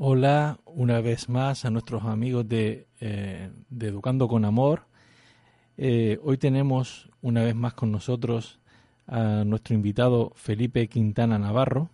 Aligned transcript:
Hola 0.00 0.60
una 0.64 1.00
vez 1.00 1.28
más 1.28 1.64
a 1.64 1.70
nuestros 1.70 2.04
amigos 2.04 2.48
de, 2.48 2.86
eh, 3.00 3.50
Educando 3.80 4.28
con 4.28 4.44
Amor. 4.44 4.82
Eh, 5.76 6.20
hoy 6.22 6.38
tenemos 6.38 7.10
una 7.20 7.42
vez 7.42 7.56
más 7.56 7.74
con 7.74 7.90
nosotros 7.90 8.60
a 9.08 9.42
nuestro 9.44 9.74
invitado 9.74 10.30
Felipe 10.36 10.86
Quintana 10.86 11.40
Navarro, 11.40 11.90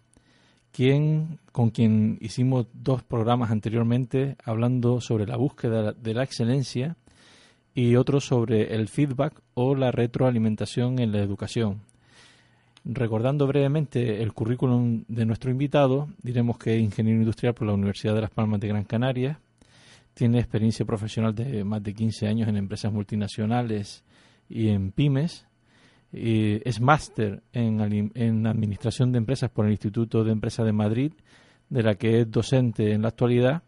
quien, 0.71 1.39
con 1.51 1.71
quien 1.71 2.19
hicimos 2.21 2.67
dos 2.75 3.03
programas 3.03 3.51
anteriormente 3.51 4.37
hablando 4.45 5.01
sobre 5.01 5.27
la 5.27 5.39
búsqueda 5.39 5.95
de 5.95 6.13
la 6.13 6.25
excelencia 6.25 6.99
y 7.75 7.97
otro 7.97 8.21
sobre 8.21 8.75
el 8.75 8.89
feedback 8.89 9.41
o 9.55 9.75
la 9.75 9.93
retroalimentación 9.93 10.99
en 10.99 11.11
la 11.11 11.21
educación. 11.21 11.81
Recordando 12.85 13.47
brevemente 13.47 14.23
el 14.23 14.33
currículum 14.35 15.05
de 15.09 15.25
nuestro 15.25 15.51
invitado, 15.51 16.09
diremos 16.23 16.59
que 16.59 16.77
es 16.77 16.83
ingeniero 16.83 17.19
industrial 17.19 17.55
por 17.55 17.67
la 17.67 17.73
Universidad 17.73 18.15
de 18.15 18.21
Las 18.21 18.31
Palmas 18.31 18.61
de 18.61 18.69
Gran 18.69 18.85
Canaria, 18.85 19.41
tiene 20.13 20.39
experiencia 20.39 20.85
profesional 20.85 21.35
de 21.35 21.65
más 21.65 21.83
de 21.83 21.95
15 21.95 22.29
años 22.29 22.49
en 22.49 22.57
empresas 22.57 22.93
multinacionales 22.93 24.05
y 24.49 24.69
en 24.69 24.93
pymes, 24.93 25.47
es 26.13 26.81
máster 26.81 27.43
en, 27.53 28.13
en 28.15 28.47
Administración 28.47 29.11
de 29.11 29.19
Empresas 29.19 29.51
por 29.51 29.67
el 29.67 29.73
Instituto 29.73 30.23
de 30.23 30.31
Empresas 30.31 30.65
de 30.65 30.73
Madrid, 30.73 31.13
de 31.69 31.83
la 31.83 31.97
que 31.97 32.21
es 32.21 32.31
docente 32.31 32.93
en 32.93 33.03
la 33.03 33.09
actualidad. 33.09 33.63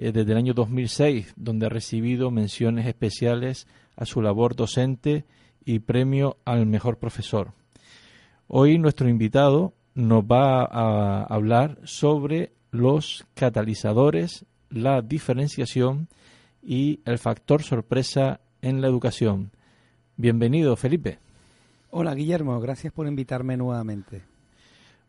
Eh, 0.00 0.12
desde 0.12 0.30
el 0.30 0.38
año 0.38 0.54
2006, 0.54 1.34
donde 1.36 1.66
ha 1.66 1.68
recibido 1.68 2.30
menciones 2.30 2.86
especiales 2.86 3.66
a 3.96 4.06
su 4.06 4.22
labor 4.22 4.54
docente 4.54 5.24
y 5.64 5.80
premio 5.80 6.36
al 6.44 6.66
mejor 6.66 6.98
profesor. 6.98 7.52
Hoy 8.50 8.78
nuestro 8.78 9.10
invitado 9.10 9.74
nos 9.94 10.24
va 10.24 10.62
a 10.64 11.22
hablar 11.22 11.78
sobre 11.84 12.52
los 12.70 13.26
catalizadores, 13.34 14.46
la 14.70 15.02
diferenciación 15.02 16.08
y 16.62 17.00
el 17.04 17.18
factor 17.18 17.62
sorpresa 17.62 18.40
en 18.62 18.80
la 18.80 18.86
educación. 18.86 19.50
Bienvenido, 20.16 20.76
Felipe. 20.76 21.18
Hola, 21.90 22.14
Guillermo. 22.14 22.58
Gracias 22.58 22.90
por 22.90 23.06
invitarme 23.06 23.58
nuevamente. 23.58 24.22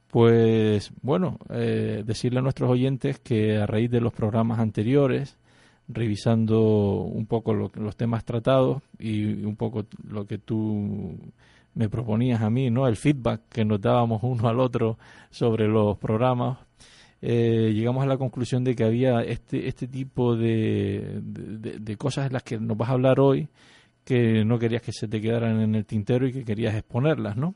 Pues 0.09 0.91
bueno, 1.01 1.39
eh, 1.49 2.03
decirle 2.05 2.39
a 2.39 2.43
nuestros 2.43 2.69
oyentes 2.69 3.19
que 3.19 3.55
a 3.55 3.65
raíz 3.65 3.89
de 3.89 4.01
los 4.01 4.11
programas 4.11 4.59
anteriores, 4.59 5.37
revisando 5.87 7.03
un 7.03 7.25
poco 7.25 7.53
los 7.53 7.95
temas 7.95 8.25
tratados 8.25 8.83
y 8.99 9.45
un 9.45 9.55
poco 9.55 9.85
lo 10.03 10.27
que 10.27 10.39
tú 10.39 11.17
me 11.73 11.89
proponías 11.89 12.41
a 12.41 12.49
mí, 12.49 12.69
¿no? 12.69 12.87
El 12.87 12.95
feedback 12.95 13.41
que 13.49 13.65
nos 13.65 13.81
dábamos 13.81 14.21
uno 14.23 14.47
al 14.47 14.59
otro 14.59 14.97
sobre 15.29 15.67
los 15.67 15.97
programas. 15.97 16.59
Eh, 17.21 17.71
llegamos 17.73 18.03
a 18.03 18.07
la 18.07 18.17
conclusión 18.17 18.63
de 18.63 18.75
que 18.75 18.83
había 18.83 19.21
este, 19.21 19.67
este 19.67 19.87
tipo 19.87 20.35
de, 20.35 21.19
de, 21.21 21.97
cosas 21.97 22.27
en 22.27 22.33
las 22.33 22.43
que 22.43 22.57
nos 22.57 22.77
vas 22.77 22.89
a 22.89 22.93
hablar 22.93 23.19
hoy 23.19 23.49
que 24.05 24.45
no 24.45 24.57
querías 24.57 24.81
que 24.81 24.93
se 24.93 25.07
te 25.07 25.21
quedaran 25.21 25.59
en 25.59 25.75
el 25.75 25.85
tintero 25.85 26.25
y 26.25 26.31
que 26.31 26.45
querías 26.45 26.73
exponerlas, 26.75 27.35
¿no? 27.35 27.55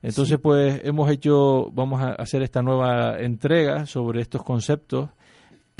Entonces, 0.00 0.38
pues 0.38 0.80
hemos 0.84 1.10
hecho, 1.10 1.70
vamos 1.72 2.00
a 2.00 2.12
hacer 2.12 2.42
esta 2.42 2.62
nueva 2.62 3.20
entrega 3.20 3.86
sobre 3.86 4.20
estos 4.20 4.42
conceptos 4.42 5.10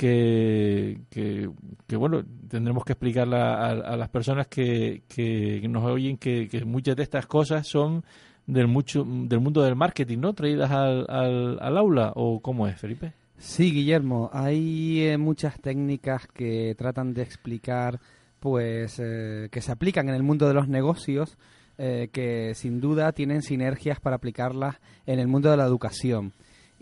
que, 0.03 1.47
que, 1.87 1.95
bueno, 1.95 2.25
tendremos 2.49 2.83
que 2.83 2.91
explicarle 2.91 3.37
a, 3.37 3.95
las 3.95 4.09
personas 4.09 4.47
que, 4.47 5.03
que 5.07 5.65
nos 5.69 5.85
oyen 5.85 6.17
que, 6.17 6.49
muchas 6.65 6.97
de 6.97 7.03
estas 7.03 7.25
cosas 7.25 7.65
son 7.65 8.03
del, 8.45 8.67
mucho, 8.67 9.05
del 9.07 9.39
mundo 9.39 9.61
del 9.61 9.77
marketing, 9.77 10.17
¿no? 10.17 10.33
Traídas 10.33 10.69
al, 10.71 11.05
al, 11.09 11.77
aula, 11.77 12.11
¿o 12.15 12.41
cómo 12.41 12.67
es, 12.67 12.77
Felipe? 12.77 13.13
Sí, 13.37 13.71
Guillermo, 13.71 14.29
hay 14.33 15.03
eh, 15.03 15.17
muchas 15.17 15.57
técnicas 15.61 16.27
que 16.27 16.75
tratan 16.77 17.13
de 17.13 17.21
explicar, 17.21 18.01
pues, 18.41 18.99
eh, 18.99 19.47
que 19.51 19.61
se 19.61 19.71
aplican 19.71 20.09
en 20.09 20.15
el 20.15 20.23
mundo 20.23 20.49
de 20.49 20.53
los 20.53 20.67
negocios, 20.67 21.37
eh, 21.77 22.09
que 22.11 22.53
sin 22.55 22.81
duda 22.81 23.13
tienen 23.13 23.41
sinergias 23.41 24.01
para 24.01 24.17
aplicarlas 24.17 24.81
en 25.05 25.19
el 25.19 25.29
mundo 25.29 25.49
de 25.49 25.55
la 25.55 25.65
educación. 25.65 26.33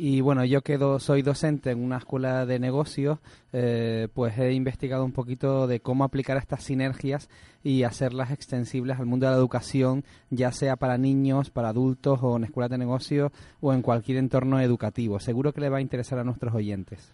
Y 0.04 0.22
bueno, 0.22 0.44
yo 0.46 0.64
que 0.64 0.80
soy 0.98 1.22
docente 1.22 1.70
en 1.70 1.84
una 1.84 1.98
escuela 1.98 2.48
de 2.48 2.58
negocios, 2.58 3.20
eh, 3.54 4.08
pues 4.16 4.36
he 4.40 4.52
investigado 4.52 5.06
un 5.06 5.12
poquito 5.12 5.68
de 5.68 5.80
cómo 5.80 6.04
aplicar 6.04 6.38
estas 6.38 6.64
sinergias 6.64 7.30
y 7.64 7.84
hacerlas 7.84 8.32
extensibles 8.32 8.98
al 8.98 9.06
mundo 9.06 9.28
de 9.28 9.34
la 9.34 9.38
educación, 9.38 10.04
ya 10.32 10.52
sea 10.54 10.76
para 10.76 10.98
niños, 10.98 11.52
para 11.52 11.70
adultos 11.70 12.18
o 12.24 12.36
en 12.36 12.46
escuelas 12.46 12.72
de 12.72 12.80
negocios 12.80 13.32
o 13.60 13.74
en 13.74 13.84
cualquier 13.84 14.18
entorno 14.18 14.60
educativo. 14.60 15.20
Seguro 15.20 15.54
que 15.54 15.62
le 15.62 15.70
va 15.70 15.78
a 15.78 15.82
interesar 15.82 16.18
a 16.18 16.24
nuestros 16.24 16.56
oyentes 16.56 17.14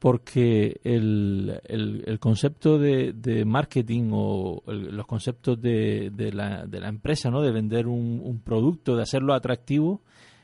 porque 0.00 0.80
el, 0.82 1.60
el, 1.64 2.18
concepto 2.18 2.78
de, 2.78 3.44
marketing 3.46 4.10
o 4.12 4.62
los 4.66 5.06
conceptos 5.06 5.60
de, 5.60 6.10
de, 6.10 6.32
la, 6.32 6.66
de 6.66 6.80
la 6.80 6.88
empresa, 6.88 7.30
¿no? 7.30 7.42
de 7.42 7.52
vender 7.52 7.86
un, 7.86 8.40
producto, 8.42 8.96
de 8.96 9.02
hacerlo 9.02 9.34
atractivo, 9.34 10.00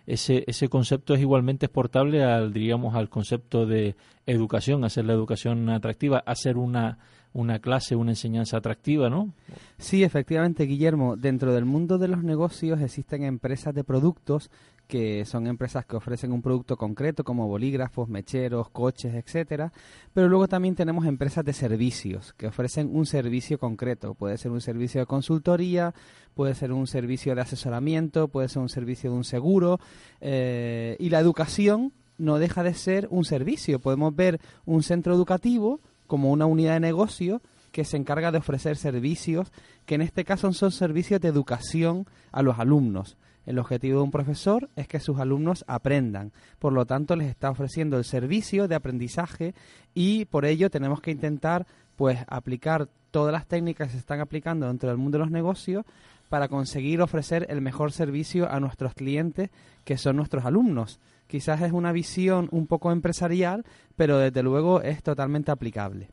ese, 0.07 0.45
ese 0.47 0.69
concepto 0.69 1.15
es 1.15 1.21
igualmente 1.21 1.67
exportable 1.67 2.25
al, 2.25 2.53
diríamos, 2.53 2.95
al 2.95 3.09
concepto 3.09 3.67
de 3.67 3.97
educación, 4.25 4.85
hacer 4.85 5.05
la 5.05 5.13
educación 5.13 5.69
atractiva, 5.69 6.23
hacer 6.27 6.57
una, 6.57 6.99
una 7.37 7.59
clase, 7.59 7.95
una 7.95 8.13
enseñanza 8.13 8.57
atractiva, 8.57 9.11
¿no? 9.11 9.33
Sí, 9.77 10.03
efectivamente, 10.03 10.65
Guillermo. 10.65 11.17
Dentro 11.17 11.53
del 11.53 11.67
mundo 11.67 11.99
de 11.99 12.09
los 12.09 12.23
negocios 12.23 12.81
existen 12.81 13.25
empresas 13.25 13.75
de 13.75 13.85
productos 13.85 14.51
que 14.87 15.25
son 15.27 15.47
empresas 15.47 15.85
que 15.85 15.97
ofrecen 15.97 16.33
un 16.33 16.41
producto 16.41 16.77
concreto 16.77 17.25
como 17.25 17.49
bolígrafos, 17.49 18.09
mecheros, 18.09 18.71
coches, 18.71 19.15
etcétera, 19.15 19.73
pero 20.15 20.29
luego 20.29 20.47
también 20.49 20.77
tenemos 20.77 21.07
empresas 21.07 21.45
de 21.45 21.53
servicios 21.53 22.33
que 22.35 22.47
ofrecen 22.47 22.89
un 22.95 23.05
servicio 23.05 23.59
concreto, 23.59 24.15
puede 24.15 24.39
ser 24.39 24.53
un 24.53 24.61
servicio 24.61 25.01
de 25.01 25.07
consultoría, 25.07 25.93
puede 26.35 26.55
ser 26.55 26.73
un 26.73 26.87
servicio 26.87 27.35
de 27.35 27.41
asesoramiento, 27.41 28.29
puede 28.29 28.49
ser 28.49 28.63
un 28.63 28.69
servicio 28.69 29.11
de 29.11 29.17
un 29.17 29.25
seguro 29.25 29.81
eh, 30.21 30.97
y 31.01 31.11
la 31.11 31.19
educación 31.19 31.93
no 32.17 32.39
deja 32.39 32.63
de 32.63 32.73
ser 32.73 33.09
un 33.11 33.25
servicio. 33.25 33.79
Podemos 33.79 34.15
ver 34.15 34.41
un 34.65 34.83
centro 34.83 35.15
educativo 35.15 35.81
como 36.07 36.31
una 36.31 36.47
unidad 36.47 36.75
de 36.75 36.81
negocio 36.81 37.43
que 37.73 37.85
se 37.85 37.97
encarga 37.97 38.33
de 38.33 38.39
ofrecer 38.39 38.77
servicios, 38.77 39.53
que 39.85 39.97
en 39.97 40.01
este 40.01 40.25
caso 40.25 40.53
son 40.53 40.73
servicios 40.73 41.21
de 41.21 41.29
educación 41.29 42.07
a 42.33 42.43
los 42.43 42.59
alumnos. 42.59 43.17
El 43.45 43.59
objetivo 43.59 43.99
de 43.99 44.05
un 44.05 44.11
profesor 44.11 44.69
es 44.75 44.89
que 44.89 44.99
sus 44.99 45.21
alumnos 45.21 45.65
aprendan. 45.69 46.33
Por 46.59 46.73
lo 46.73 46.85
tanto, 46.85 47.15
les 47.15 47.29
está 47.29 47.51
ofreciendo 47.51 47.97
el 47.97 48.05
servicio 48.05 48.67
de 48.67 48.75
aprendizaje 48.75 49.55
y 49.95 50.25
por 50.25 50.45
ello 50.45 50.69
tenemos 50.69 51.01
que 51.01 51.13
intentar 51.13 51.67
pues 51.95 52.19
aplicar 52.29 52.89
todas 53.11 53.33
las 53.33 53.47
técnicas 53.47 53.89
que 53.89 53.93
se 53.93 53.99
están 53.99 54.21
aplicando 54.21 54.67
dentro 54.67 54.89
del 54.89 54.99
mundo 54.99 55.19
de 55.19 55.25
los 55.25 55.31
negocios 55.31 55.85
para 56.29 56.49
conseguir 56.49 57.01
ofrecer 57.01 57.47
el 57.49 57.61
mejor 57.61 57.93
servicio 57.93 58.51
a 58.51 58.59
nuestros 58.59 58.95
clientes, 58.95 59.51
que 59.85 59.97
son 59.97 60.17
nuestros 60.17 60.45
alumnos. 60.45 60.99
Quizás 61.27 61.61
es 61.63 61.73
una 61.73 61.93
visión 61.93 62.49
un 62.53 62.67
poco 62.67 62.93
empresarial, 62.93 63.65
pero 63.97 64.19
desde 64.19 64.43
luego 64.43 64.81
es 64.83 65.03
totalmente 65.03 65.51
aplicable. 65.51 66.09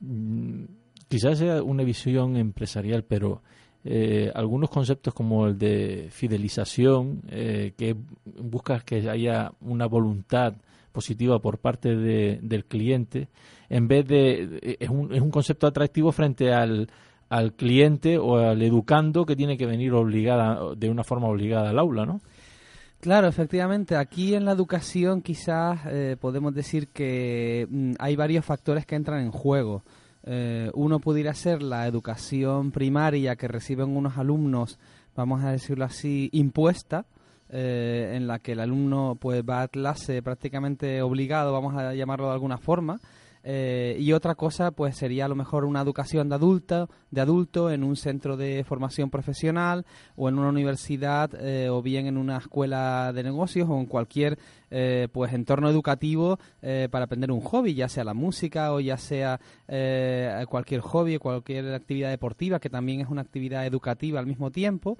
Mm, 0.00 0.64
quizás 1.08 1.38
sea 1.38 1.62
una 1.62 1.82
visión 1.82 2.36
empresarial, 2.36 3.04
pero 3.04 3.42
eh, 3.84 4.30
algunos 4.34 4.70
conceptos 4.70 5.12
como 5.12 5.46
el 5.46 5.58
de 5.58 6.08
fidelización, 6.10 7.22
eh, 7.28 7.74
que 7.76 7.96
busca 8.24 8.80
que 8.80 9.08
haya 9.10 9.52
una 9.60 9.86
voluntad 9.86 10.54
positiva 10.92 11.40
por 11.40 11.58
parte 11.58 11.96
del 11.96 12.64
cliente, 12.66 13.28
en 13.68 13.88
vez 13.88 14.06
de... 14.06 14.76
Es 14.78 14.90
un, 14.90 15.12
es 15.12 15.20
un 15.20 15.30
concepto 15.30 15.66
atractivo 15.66 16.12
frente 16.12 16.52
al, 16.52 16.88
al 17.30 17.54
cliente 17.54 18.18
o 18.18 18.36
al 18.36 18.60
educando 18.60 19.24
que 19.24 19.34
tiene 19.34 19.56
que 19.56 19.64
venir 19.64 19.94
obligada, 19.94 20.74
de 20.76 20.90
una 20.90 21.02
forma 21.02 21.28
obligada 21.28 21.70
al 21.70 21.78
aula, 21.78 22.04
¿no? 22.04 22.20
Claro, 23.02 23.26
efectivamente. 23.26 23.96
Aquí 23.96 24.36
en 24.36 24.44
la 24.44 24.52
educación 24.52 25.22
quizás 25.22 25.80
eh, 25.86 26.16
podemos 26.20 26.54
decir 26.54 26.86
que 26.86 27.66
mm, 27.68 27.94
hay 27.98 28.14
varios 28.14 28.44
factores 28.44 28.86
que 28.86 28.94
entran 28.94 29.22
en 29.24 29.32
juego. 29.32 29.82
Eh, 30.22 30.70
uno 30.74 31.00
pudiera 31.00 31.34
ser 31.34 31.64
la 31.64 31.88
educación 31.88 32.70
primaria 32.70 33.34
que 33.34 33.48
reciben 33.48 33.96
unos 33.96 34.18
alumnos, 34.18 34.78
vamos 35.16 35.42
a 35.42 35.50
decirlo 35.50 35.84
así, 35.84 36.30
impuesta, 36.32 37.04
eh, 37.48 38.12
en 38.14 38.28
la 38.28 38.38
que 38.38 38.52
el 38.52 38.60
alumno 38.60 39.16
pues 39.18 39.42
va 39.42 39.62
a 39.62 39.68
clase 39.68 40.22
prácticamente 40.22 41.02
obligado, 41.02 41.52
vamos 41.52 41.74
a 41.74 41.94
llamarlo 41.94 42.28
de 42.28 42.34
alguna 42.34 42.58
forma, 42.58 43.00
eh, 43.44 43.96
y 43.98 44.12
otra 44.12 44.34
cosa, 44.34 44.70
pues 44.70 44.96
sería 44.96 45.24
a 45.24 45.28
lo 45.28 45.34
mejor 45.34 45.64
una 45.64 45.80
educación 45.80 46.28
de 46.28 46.36
adulto, 46.36 46.88
de 47.10 47.20
adulto 47.20 47.70
en 47.70 47.82
un 47.82 47.96
centro 47.96 48.36
de 48.36 48.64
formación 48.64 49.10
profesional 49.10 49.84
o 50.16 50.28
en 50.28 50.38
una 50.38 50.48
universidad 50.48 51.30
eh, 51.34 51.68
o 51.68 51.82
bien 51.82 52.06
en 52.06 52.16
una 52.16 52.38
escuela 52.38 53.12
de 53.12 53.22
negocios 53.24 53.68
o 53.68 53.78
en 53.78 53.86
cualquier 53.86 54.38
eh, 54.72 55.08
pues 55.12 55.32
entorno 55.32 55.68
educativo 55.68 56.38
para 56.90 57.04
aprender 57.04 57.30
un 57.30 57.40
hobby, 57.40 57.74
ya 57.74 57.88
sea 57.88 58.04
la 58.04 58.14
música 58.14 58.72
o 58.72 58.80
ya 58.80 58.96
sea 58.96 59.38
cualquier 60.48 60.80
hobby, 60.80 61.18
cualquier 61.18 61.74
actividad 61.74 62.10
deportiva 62.10 62.58
que 62.58 62.70
también 62.70 63.00
es 63.00 63.08
una 63.08 63.22
actividad 63.22 63.66
educativa 63.66 64.18
al 64.18 64.26
mismo 64.26 64.50
tiempo. 64.50 64.96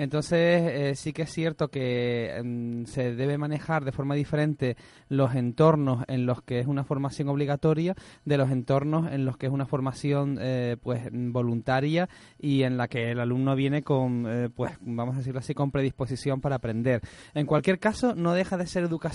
Entonces, 0.00 0.62
eh, 0.62 0.94
sí 0.94 1.12
que 1.12 1.22
es 1.22 1.30
cierto 1.30 1.68
que 1.68 2.40
mm, 2.42 2.84
se 2.86 3.14
debe 3.14 3.36
manejar 3.36 3.84
de 3.84 3.92
forma 3.92 4.14
diferente 4.14 4.78
los 5.10 5.34
entornos 5.34 6.04
en 6.08 6.24
los 6.24 6.40
que 6.40 6.58
es 6.58 6.66
una 6.66 6.84
formación 6.84 7.28
obligatoria 7.28 7.94
de 8.24 8.38
los 8.38 8.50
entornos 8.50 9.12
en 9.12 9.26
los 9.26 9.36
que 9.36 9.44
es 9.44 9.52
una 9.52 9.66
formación 9.66 10.38
eh, 10.40 10.78
pues 10.82 11.06
voluntaria 11.12 12.08
y 12.38 12.62
en 12.62 12.78
la 12.78 12.88
que 12.88 13.10
el 13.10 13.20
alumno 13.20 13.54
viene 13.54 13.82
con, 13.82 14.24
eh, 14.26 14.48
pues 14.48 14.72
vamos 14.80 15.16
a 15.16 15.18
decirlo 15.18 15.40
así, 15.40 15.52
con 15.52 15.70
predisposición 15.70 16.40
para 16.40 16.56
aprender. 16.56 17.02
En 17.34 17.44
cualquier 17.44 17.78
caso, 17.78 18.14
no 18.14 18.32
deja 18.32 18.56
de 18.56 18.66
ser 18.66 18.84
educación 18.84 19.09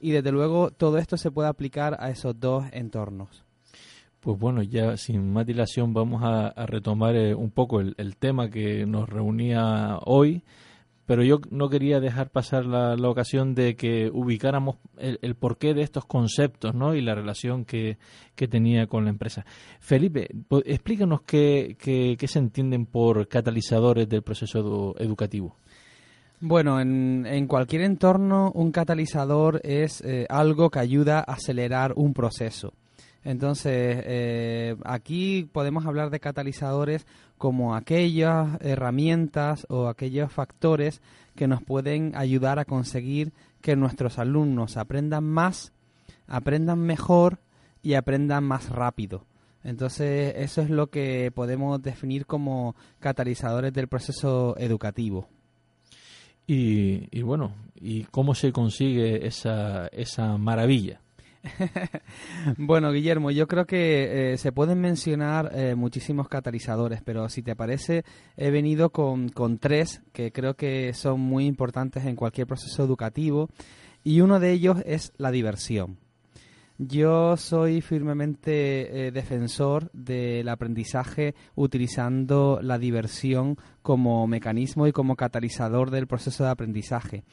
y 0.00 0.10
desde 0.10 0.32
luego 0.32 0.70
todo 0.70 0.98
esto 0.98 1.16
se 1.16 1.30
puede 1.30 1.48
aplicar 1.48 1.96
a 2.00 2.10
esos 2.10 2.38
dos 2.38 2.64
entornos. 2.72 3.44
Pues 4.20 4.38
bueno, 4.38 4.62
ya 4.62 4.96
sin 4.96 5.32
más 5.32 5.46
dilación 5.46 5.94
vamos 5.94 6.22
a, 6.24 6.66
retomar 6.66 7.14
eh, 7.14 7.34
un 7.34 7.50
poco 7.50 7.80
el, 7.80 8.16
tema 8.16 8.50
que 8.50 8.84
nos 8.84 9.08
reunía 9.08 10.00
hoy, 10.04 10.42
pero 11.04 11.22
yo 11.22 11.38
no 11.50 11.68
quería 11.68 12.00
dejar 12.00 12.30
pasar 12.30 12.66
la, 12.66 12.96
ocasión 13.08 13.54
de 13.54 13.76
que 13.76 14.10
ubicáramos 14.12 14.78
el, 14.98 15.36
porqué 15.36 15.74
de 15.74 15.82
estos 15.82 16.06
conceptos 16.06 16.74
¿no? 16.74 16.96
y 16.96 17.02
la 17.02 17.14
relación 17.14 17.64
que, 17.64 17.98
tenía 18.34 18.88
con 18.88 19.04
la 19.04 19.10
empresa. 19.10 19.46
Felipe, 19.78 20.28
explícanos 20.64 21.20
qué, 21.22 21.76
qué, 21.78 22.26
se 22.26 22.40
entienden 22.40 22.86
por 22.86 23.28
catalizadores 23.28 24.08
del 24.08 24.22
proceso 24.22 24.96
educativo. 24.98 25.56
Bueno, 26.40 26.80
en, 26.80 27.46
cualquier 27.46 27.82
entorno 27.82 28.52
un 28.54 28.70
catalizador 28.70 29.60
es 29.64 30.02
eh, 30.02 30.26
algo 30.28 30.68
que 30.68 30.80
ayuda 30.80 31.20
a 31.20 31.32
acelerar 31.32 31.94
un 31.96 32.12
proceso. 32.12 32.74
Entonces, 33.24 34.02
eh, 34.04 34.76
aquí 34.84 35.48
podemos 35.50 35.86
hablar 35.86 36.10
de 36.10 36.20
catalizadores 36.20 37.06
como 37.38 37.74
aquellas 37.74 38.60
herramientas 38.60 39.66
o 39.68 39.88
aquellos 39.88 40.30
factores 40.30 41.00
que 41.34 41.48
nos 41.48 41.62
pueden 41.62 42.12
ayudar 42.14 42.58
a 42.58 42.66
conseguir 42.66 43.32
que 43.62 43.74
nuestros 43.74 44.18
alumnos 44.18 44.76
aprendan 44.76 45.24
más, 45.24 45.72
aprendan 46.28 46.80
mejor 46.80 47.38
y 47.82 47.94
aprendan 47.94 48.44
más 48.44 48.68
rápido. 48.68 49.24
Entonces, 49.64 50.34
eso 50.36 50.60
es 50.60 50.70
lo 50.70 50.88
que 50.88 51.32
podemos 51.34 51.82
definir 51.82 52.26
como 52.26 52.76
catalizadores 53.00 53.72
del 53.72 53.88
proceso 53.88 54.54
educativo. 54.58 55.28
Y, 56.46 57.08
y 57.10 57.22
bueno, 57.22 57.52
¿y 57.74 58.04
cómo 58.04 58.34
se 58.34 58.52
consigue 58.52 59.26
esa, 59.26 59.88
esa 59.88 60.38
maravilla? 60.38 61.00
bueno, 62.56 62.92
Guillermo, 62.92 63.30
yo 63.30 63.46
creo 63.46 63.66
que 63.66 64.32
eh, 64.32 64.38
se 64.38 64.52
pueden 64.52 64.80
mencionar 64.80 65.52
eh, 65.54 65.74
muchísimos 65.74 66.28
catalizadores, 66.28 67.02
pero 67.04 67.28
si 67.28 67.42
te 67.42 67.56
parece, 67.56 68.04
he 68.36 68.50
venido 68.50 68.90
con, 68.90 69.28
con 69.28 69.58
tres 69.58 70.02
que 70.12 70.32
creo 70.32 70.54
que 70.54 70.92
son 70.94 71.20
muy 71.20 71.46
importantes 71.46 72.04
en 72.04 72.16
cualquier 72.16 72.46
proceso 72.46 72.84
educativo 72.84 73.48
y 74.04 74.20
uno 74.20 74.40
de 74.40 74.52
ellos 74.52 74.78
es 74.86 75.12
la 75.18 75.30
diversión. 75.30 75.98
Yo 76.78 77.36
soy 77.38 77.80
firmemente 77.80 79.06
eh, 79.06 79.10
defensor 79.10 79.90
del 79.92 80.48
aprendizaje 80.48 81.34
utilizando 81.54 82.60
la 82.62 82.78
diversión 82.78 83.56
como 83.82 84.26
mecanismo 84.26 84.86
y 84.86 84.92
como 84.92 85.16
catalizador 85.16 85.90
del 85.90 86.06
proceso 86.06 86.44
de 86.44 86.50
aprendizaje. 86.50 87.24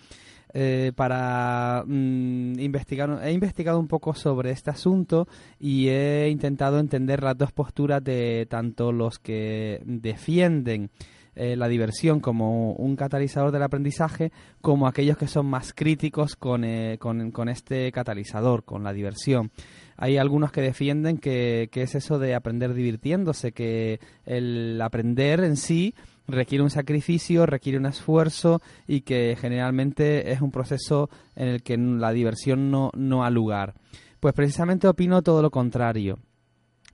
Eh, 0.56 0.92
para 0.96 1.84
mm, 1.86 2.60
investigar. 2.60 3.20
He 3.24 3.32
investigado 3.32 3.80
un 3.80 3.88
poco 3.88 4.14
sobre 4.14 4.52
este 4.52 4.70
asunto 4.70 5.28
y 5.60 5.88
he 5.88 6.30
intentado 6.30 6.78
entender 6.78 7.24
las 7.24 7.36
dos 7.36 7.52
posturas 7.52 8.04
de 8.04 8.46
tanto 8.48 8.92
los 8.92 9.18
que 9.18 9.82
defienden 9.84 10.92
eh, 11.36 11.56
la 11.56 11.68
diversión 11.68 12.20
como 12.20 12.74
un 12.74 12.96
catalizador 12.96 13.52
del 13.52 13.64
aprendizaje, 13.64 14.32
como 14.62 14.88
aquellos 14.88 15.18
que 15.18 15.28
son 15.28 15.48
más 15.48 15.74
críticos 15.74 16.36
con, 16.36 16.64
eh, 16.64 16.98
con, 17.00 17.50
este 17.50 17.92
catalizador, 17.92 18.64
con 18.64 18.84
la 18.84 18.94
diversión. 18.94 19.52
Hay 19.98 20.18
algunos 20.18 20.52
que 20.52 20.62
defienden 20.62 21.18
que, 21.18 21.70
que 21.72 21.84
es 21.84 21.96
eso 21.96 22.20
de 22.20 22.36
aprender 22.36 22.74
divirtiéndose, 22.74 23.52
que 23.52 24.00
el 24.26 24.82
aprender 24.82 25.44
en 25.44 25.58
sí 25.58 25.94
requiere 26.28 26.64
un 26.64 26.70
sacrificio, 26.70 27.46
requiere 27.46 27.78
un 27.78 27.86
esfuerzo 27.86 28.62
y 28.88 29.02
que 29.02 29.36
generalmente 29.40 30.32
es 30.32 30.42
un 30.42 30.52
proceso 30.52 31.10
en 31.36 31.48
el 31.48 31.64
que 31.64 31.78
la 31.78 32.12
diversión 32.12 32.72
no, 32.72 32.92
no 32.96 33.24
ha 33.24 33.30
lugar. 33.30 33.74
Pues 34.20 34.34
precisamente 34.34 34.88
opino 34.88 35.22
todo 35.22 35.42
lo 35.42 35.52
contrario. 35.52 36.20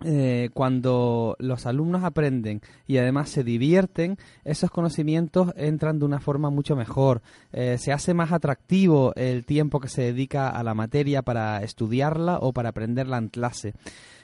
Eh, 0.06 0.50
cuando 0.54 1.36
los 1.40 1.66
alumnos 1.66 2.06
aprenden 2.06 2.62
y 2.88 2.98
además 2.98 3.30
se 3.30 3.44
divierten, 3.44 4.18
esos 4.46 4.72
conocimientos 4.72 5.52
entran 5.58 6.00
de 6.00 6.06
una 6.06 6.20
forma 6.22 6.50
mucho 6.50 6.76
mejor. 6.76 7.22
Eh, 7.52 7.78
se 7.78 7.92
hace 7.92 8.14
más 8.14 8.32
atractivo 8.32 9.14
el 9.16 9.46
tiempo 9.46 9.82
que 9.82 9.90
se 9.90 10.04
dedica 10.04 10.50
a 10.50 10.64
la 10.64 10.74
materia 10.74 11.22
para 11.22 11.62
estudiarla 11.64 12.38
o 12.40 12.54
para 12.54 12.70
aprenderla 12.70 13.18
en 13.18 13.28
clase. 13.28 13.74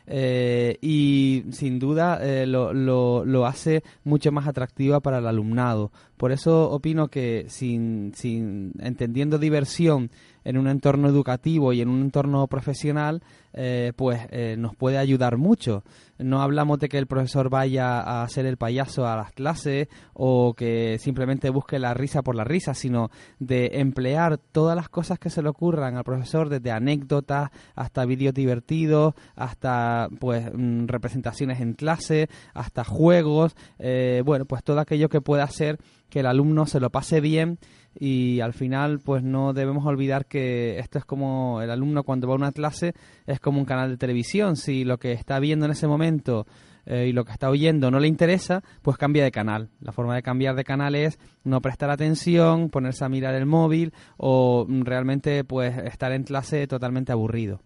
Eh, 0.07 0.77
y 0.81 1.45
sin 1.51 1.79
duda 1.79 2.21
lo, 2.45 2.73
lo, 2.73 3.25
lo, 3.25 3.45
hace 3.47 3.83
mucho 4.03 4.31
más 4.31 4.47
atractiva 4.47 4.99
para 4.99 5.17
el 5.17 5.27
alumnado. 5.27 5.91
Por 6.15 6.31
eso 6.31 6.69
opino 6.69 7.07
que 7.09 7.47
sin, 7.49 8.13
sin 8.15 8.73
entendiendo 8.79 9.39
diversión 9.39 10.11
en 10.45 10.57
un 10.57 10.67
entorno 10.67 11.09
educativo 11.09 11.73
y 11.73 11.81
en 11.81 11.89
un 11.89 12.01
entorno 12.01 12.47
profesional, 12.47 13.21
eh, 13.53 13.91
pues 13.95 14.21
eh, 14.29 14.55
nos 14.57 14.75
puede 14.75 14.97
ayudar 14.97 15.37
mucho. 15.37 15.83
No 16.17 16.41
hablamos 16.41 16.79
de 16.79 16.87
que 16.87 16.97
el 16.97 17.07
profesor 17.07 17.49
vaya 17.49 17.99
a 17.99 18.23
hacer 18.23 18.45
el 18.45 18.55
payaso 18.55 19.05
a 19.07 19.17
las 19.17 19.31
clases 19.31 19.87
o 20.13 20.53
que 20.53 20.97
simplemente 20.99 21.49
busque 21.49 21.79
la 21.79 21.93
risa 21.93 22.21
por 22.21 22.35
la 22.35 22.43
risa, 22.43 22.73
sino 22.73 23.09
de 23.39 23.71
emplear 23.73 24.37
todas 24.37 24.75
las 24.75 24.87
cosas 24.87 25.19
que 25.19 25.29
se 25.29 25.41
le 25.41 25.49
ocurran 25.49 25.97
al 25.97 26.03
profesor, 26.03 26.47
desde 26.47 26.71
anécdotas 26.71 27.49
hasta 27.75 28.05
vídeos 28.05 28.33
divertidos, 28.33 29.15
hasta 29.35 30.09
pues 30.19 30.45
mm, 30.53 30.85
representaciones 30.85 31.59
en 31.59 31.73
clase, 31.73 32.29
hasta 32.53 32.83
juegos, 32.83 33.55
eh, 33.79 34.21
bueno, 34.23 34.45
pues 34.45 34.63
todo 34.63 34.79
aquello 34.79 35.09
que 35.09 35.21
pueda 35.21 35.43
hacer 35.43 35.79
que 36.09 36.19
el 36.19 36.27
alumno 36.27 36.65
se 36.65 36.79
lo 36.79 36.91
pase 36.91 37.19
bien 37.19 37.57
y 37.97 38.41
al 38.41 38.53
final 38.53 38.99
pues 38.99 39.23
no 39.23 39.53
debemos 39.53 39.85
olvidar 39.85 40.25
que 40.25 40.79
esto 40.79 40.97
es 40.97 41.05
como 41.05 41.61
el 41.61 41.71
alumno 41.71 42.03
cuando 42.03 42.27
va 42.27 42.33
a 42.33 42.37
una 42.37 42.51
clase 42.51 42.93
es 43.25 43.39
como 43.39 43.59
un 43.59 43.65
canal 43.65 43.89
de 43.89 43.97
televisión. 43.97 44.57
Si 44.57 44.83
lo 44.83 44.97
que 44.97 45.13
está 45.13 45.39
viendo 45.39 45.65
en 45.65 45.71
ese 45.71 45.87
momento 45.87 46.45
eh, 46.85 47.07
y 47.07 47.13
lo 47.13 47.23
que 47.23 47.31
está 47.31 47.49
oyendo 47.49 47.89
no 47.91 47.99
le 47.99 48.07
interesa 48.07 48.63
pues 48.81 48.97
cambia 48.97 49.23
de 49.23 49.31
canal. 49.31 49.69
La 49.79 49.93
forma 49.93 50.15
de 50.15 50.23
cambiar 50.23 50.55
de 50.55 50.65
canal 50.65 50.95
es 50.95 51.17
no 51.43 51.61
prestar 51.61 51.89
atención 51.89 52.69
ponerse 52.69 53.05
a 53.05 53.09
mirar 53.09 53.33
el 53.33 53.45
móvil 53.45 53.93
o 54.17 54.65
realmente 54.67 55.43
pues 55.45 55.77
estar 55.77 56.11
en 56.11 56.23
clase 56.23 56.67
totalmente 56.67 57.13
aburrido. 57.13 57.61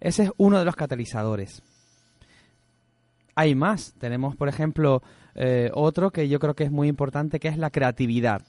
Ese 0.00 0.24
es 0.24 0.30
uno 0.36 0.58
de 0.58 0.64
los 0.64 0.74
catalizadores. 0.74 1.62
Hay 3.36 3.54
más. 3.54 3.94
Tenemos 3.98 4.34
por 4.34 4.48
ejemplo 4.48 5.02
eh, 5.36 5.70
otro 5.74 6.10
que 6.10 6.28
yo 6.28 6.40
creo 6.40 6.54
que 6.54 6.64
es 6.64 6.72
muy 6.72 6.88
importante 6.88 7.38
que 7.38 7.46
es 7.46 7.56
la 7.56 7.70
creatividad 7.70 8.42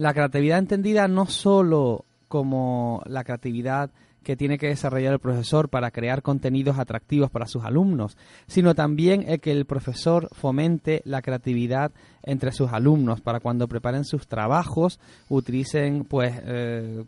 la 0.00 0.14
creatividad 0.14 0.58
entendida 0.58 1.08
no 1.08 1.26
solo 1.26 2.06
como 2.26 3.02
la 3.04 3.22
creatividad 3.22 3.90
que 4.22 4.34
tiene 4.34 4.56
que 4.56 4.68
desarrollar 4.68 5.12
el 5.12 5.18
profesor 5.18 5.68
para 5.68 5.90
crear 5.90 6.22
contenidos 6.22 6.78
atractivos 6.78 7.30
para 7.30 7.46
sus 7.46 7.64
alumnos, 7.64 8.16
sino 8.46 8.74
también 8.74 9.26
el 9.28 9.40
que 9.40 9.52
el 9.52 9.66
profesor 9.66 10.30
fomente 10.32 11.02
la 11.04 11.20
creatividad 11.20 11.92
entre 12.22 12.50
sus 12.52 12.72
alumnos 12.72 13.20
para 13.20 13.40
cuando 13.40 13.68
preparen 13.68 14.06
sus 14.06 14.26
trabajos 14.26 15.00
utilicen 15.28 16.04
pues 16.04 16.32
eh, 16.46 17.04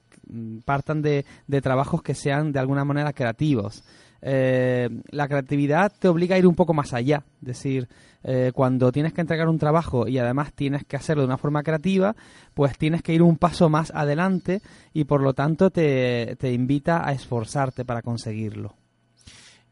partan 0.66 1.00
de, 1.00 1.24
de 1.46 1.62
trabajos 1.62 2.02
que 2.02 2.14
sean 2.14 2.52
de 2.52 2.58
alguna 2.58 2.84
manera 2.84 3.14
creativos 3.14 3.84
eh, 4.22 4.88
la 5.10 5.28
creatividad 5.28 5.92
te 5.98 6.08
obliga 6.08 6.36
a 6.36 6.38
ir 6.38 6.46
un 6.46 6.54
poco 6.54 6.72
más 6.72 6.94
allá. 6.94 7.24
Es 7.42 7.46
decir, 7.46 7.88
eh, 8.22 8.52
cuando 8.54 8.92
tienes 8.92 9.12
que 9.12 9.20
entregar 9.20 9.48
un 9.48 9.58
trabajo 9.58 10.08
y 10.08 10.18
además 10.18 10.52
tienes 10.52 10.84
que 10.84 10.96
hacerlo 10.96 11.22
de 11.22 11.26
una 11.26 11.38
forma 11.38 11.62
creativa, 11.62 12.14
pues 12.54 12.78
tienes 12.78 13.02
que 13.02 13.12
ir 13.12 13.22
un 13.22 13.36
paso 13.36 13.68
más 13.68 13.90
adelante 13.94 14.62
y 14.94 15.04
por 15.04 15.22
lo 15.22 15.34
tanto 15.34 15.70
te, 15.70 16.36
te 16.38 16.52
invita 16.52 17.06
a 17.06 17.12
esforzarte 17.12 17.84
para 17.84 18.02
conseguirlo. 18.02 18.74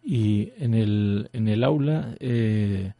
Y 0.02 0.52
en 0.58 0.74
el, 0.74 1.30
en 1.32 1.48
el 1.48 1.62
aula, 1.62 2.14
eh, 2.20 2.92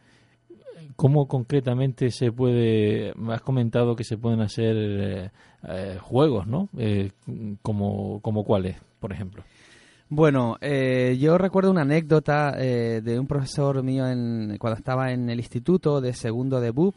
¿Cómo 1.00 1.28
concretamente 1.28 2.10
se 2.10 2.30
puede, 2.30 3.14
has 3.30 3.40
comentado 3.40 3.96
que 3.96 4.04
se 4.04 4.18
pueden 4.18 4.42
hacer 4.42 4.76
eh, 4.76 5.30
eh, 5.66 5.98
juegos, 5.98 6.46
¿no? 6.46 6.68
Como, 7.62 8.20
como 8.20 8.44
cuáles, 8.44 8.76
por 8.98 9.10
ejemplo. 9.10 9.42
Bueno, 10.12 10.58
yo 10.60 11.38
recuerdo 11.38 11.70
una 11.70 11.82
anécdota 11.82 12.50
de 12.50 13.16
un 13.20 13.28
profesor 13.28 13.80
mío 13.84 14.08
en, 14.08 14.56
cuando 14.58 14.76
estaba 14.76 15.12
en 15.12 15.30
el 15.30 15.38
instituto 15.38 16.00
de 16.00 16.14
segundo 16.14 16.60
de 16.60 16.70
BUP, 16.70 16.96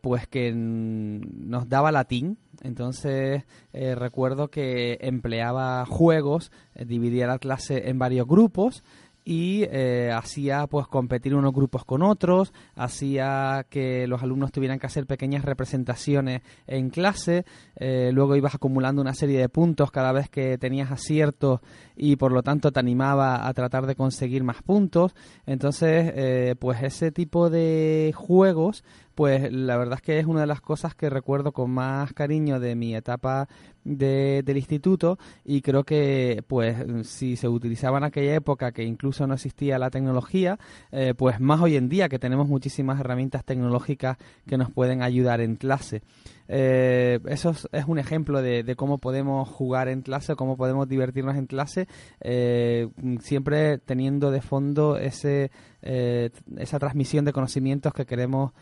pues 0.00 0.28
que 0.28 0.52
nos 0.54 1.68
daba 1.68 1.90
latín. 1.90 2.38
Entonces 2.62 3.42
recuerdo 3.72 4.46
que 4.46 4.98
empleaba 5.00 5.84
juegos, 5.86 6.52
dividía 6.76 7.26
la 7.26 7.40
clase 7.40 7.88
en 7.90 7.98
varios 7.98 8.28
grupos 8.28 8.84
y 9.28 9.64
eh, 9.70 10.10
hacía 10.10 10.66
pues 10.68 10.86
competir 10.86 11.34
unos 11.34 11.52
grupos 11.52 11.84
con 11.84 12.02
otros, 12.02 12.54
hacía 12.74 13.66
que 13.68 14.06
los 14.06 14.22
alumnos 14.22 14.52
tuvieran 14.52 14.78
que 14.78 14.86
hacer 14.86 15.04
pequeñas 15.04 15.44
representaciones 15.44 16.40
en 16.66 16.88
clase, 16.88 17.44
eh, 17.76 18.10
luego 18.10 18.36
ibas 18.36 18.54
acumulando 18.54 19.02
una 19.02 19.12
serie 19.12 19.38
de 19.38 19.50
puntos 19.50 19.90
cada 19.90 20.12
vez 20.12 20.30
que 20.30 20.56
tenías 20.56 20.90
aciertos 20.90 21.60
y 21.94 22.16
por 22.16 22.32
lo 22.32 22.42
tanto 22.42 22.72
te 22.72 22.80
animaba 22.80 23.46
a 23.46 23.52
tratar 23.52 23.84
de 23.84 23.96
conseguir 23.96 24.44
más 24.44 24.62
puntos. 24.62 25.14
Entonces, 25.44 26.10
eh, 26.14 26.54
pues 26.58 26.82
ese 26.82 27.12
tipo 27.12 27.50
de 27.50 28.14
juegos 28.16 28.82
pues 29.18 29.52
la 29.52 29.76
verdad 29.76 29.96
es 29.96 30.02
que 30.02 30.20
es 30.20 30.26
una 30.26 30.42
de 30.42 30.46
las 30.46 30.60
cosas 30.60 30.94
que 30.94 31.10
recuerdo 31.10 31.50
con 31.50 31.72
más 31.72 32.12
cariño 32.12 32.60
de 32.60 32.76
mi 32.76 32.94
etapa 32.94 33.48
de, 33.82 34.42
del 34.44 34.58
instituto 34.58 35.18
y 35.44 35.60
creo 35.60 35.82
que 35.82 36.44
pues 36.46 36.76
si 37.02 37.34
se 37.34 37.48
utilizaba 37.48 37.98
en 37.98 38.04
aquella 38.04 38.36
época 38.36 38.70
que 38.70 38.84
incluso 38.84 39.26
no 39.26 39.34
existía 39.34 39.76
la 39.78 39.90
tecnología, 39.90 40.58
eh, 40.92 41.14
pues 41.16 41.40
más 41.40 41.60
hoy 41.60 41.74
en 41.74 41.88
día 41.88 42.08
que 42.08 42.20
tenemos 42.20 42.46
muchísimas 42.46 43.00
herramientas 43.00 43.44
tecnológicas 43.44 44.18
que 44.46 44.56
nos 44.56 44.70
pueden 44.70 45.02
ayudar 45.02 45.40
en 45.40 45.56
clase. 45.56 46.02
Eh, 46.50 47.18
eso 47.26 47.54
es, 47.72 47.84
un 47.86 47.98
ejemplo 47.98 48.40
de, 48.40 48.74
cómo 48.76 48.98
podemos 48.98 49.48
jugar 49.48 49.88
en 49.88 50.00
clase, 50.00 50.34
cómo 50.34 50.56
podemos 50.56 50.88
divertirnos 50.88 51.36
en 51.36 51.46
clase, 51.46 51.88
eh, 52.20 52.88
siempre 53.20 53.78
teniendo 53.78 54.30
de 54.30 54.40
fondo 54.40 54.96
ese, 54.96 55.50
esa 55.82 56.78
transmisión 56.78 57.26
de 57.26 57.32
conocimientos 57.34 57.92
que 57.92 58.06
queremos 58.06 58.52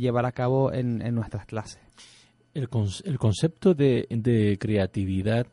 llevar 0.00 0.26
a 0.26 0.32
cabo 0.32 0.72
en, 0.72 0.98
nuestras 1.14 1.46
clases. 1.46 1.80
El, 2.54 2.68
el 3.04 3.18
concepto 3.18 3.74
de, 3.74 4.56
creatividad 4.60 5.46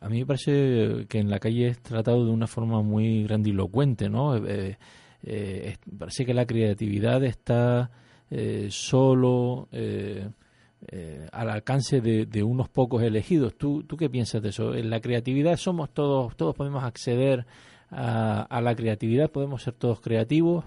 a 0.00 0.08
mí 0.08 0.18
me 0.18 0.26
parece 0.26 1.06
que 1.08 1.18
en 1.18 1.30
la 1.30 1.38
calle 1.38 1.68
es 1.68 1.80
tratado 1.80 2.24
de 2.24 2.32
una 2.32 2.48
forma 2.48 2.82
muy 2.82 3.22
grandilocuente, 3.22 4.08
¿no? 4.08 4.34
parece 5.98 6.24
que 6.26 6.34
la 6.34 6.46
creatividad 6.46 7.22
está 7.24 7.90
solo 8.68 9.68
eh, 10.88 11.28
al 11.32 11.50
alcance 11.50 12.00
de, 12.00 12.42
unos 12.42 12.70
pocos 12.70 13.02
elegidos. 13.02 13.54
¿Tú, 13.54 13.82
¿Tú 13.84 13.98
qué 13.98 14.08
piensas 14.08 14.42
de 14.42 14.48
eso? 14.48 14.74
En 14.74 14.88
la 14.88 15.00
creatividad 15.00 15.56
somos 15.56 15.90
todos, 15.90 16.34
todos 16.36 16.54
podemos 16.54 16.82
acceder 16.84 17.44
a, 17.90 18.60
la 18.62 18.74
creatividad, 18.74 19.30
podemos 19.30 19.62
ser 19.62 19.74
todos 19.74 20.00
creativos, 20.00 20.64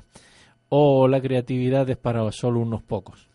o 0.76 1.08
la 1.08 1.22
creatividad 1.22 1.88
es 1.88 1.98
para 1.98 2.32
solo 2.32 2.60
unos 2.60 2.82
pocos. 2.82 3.30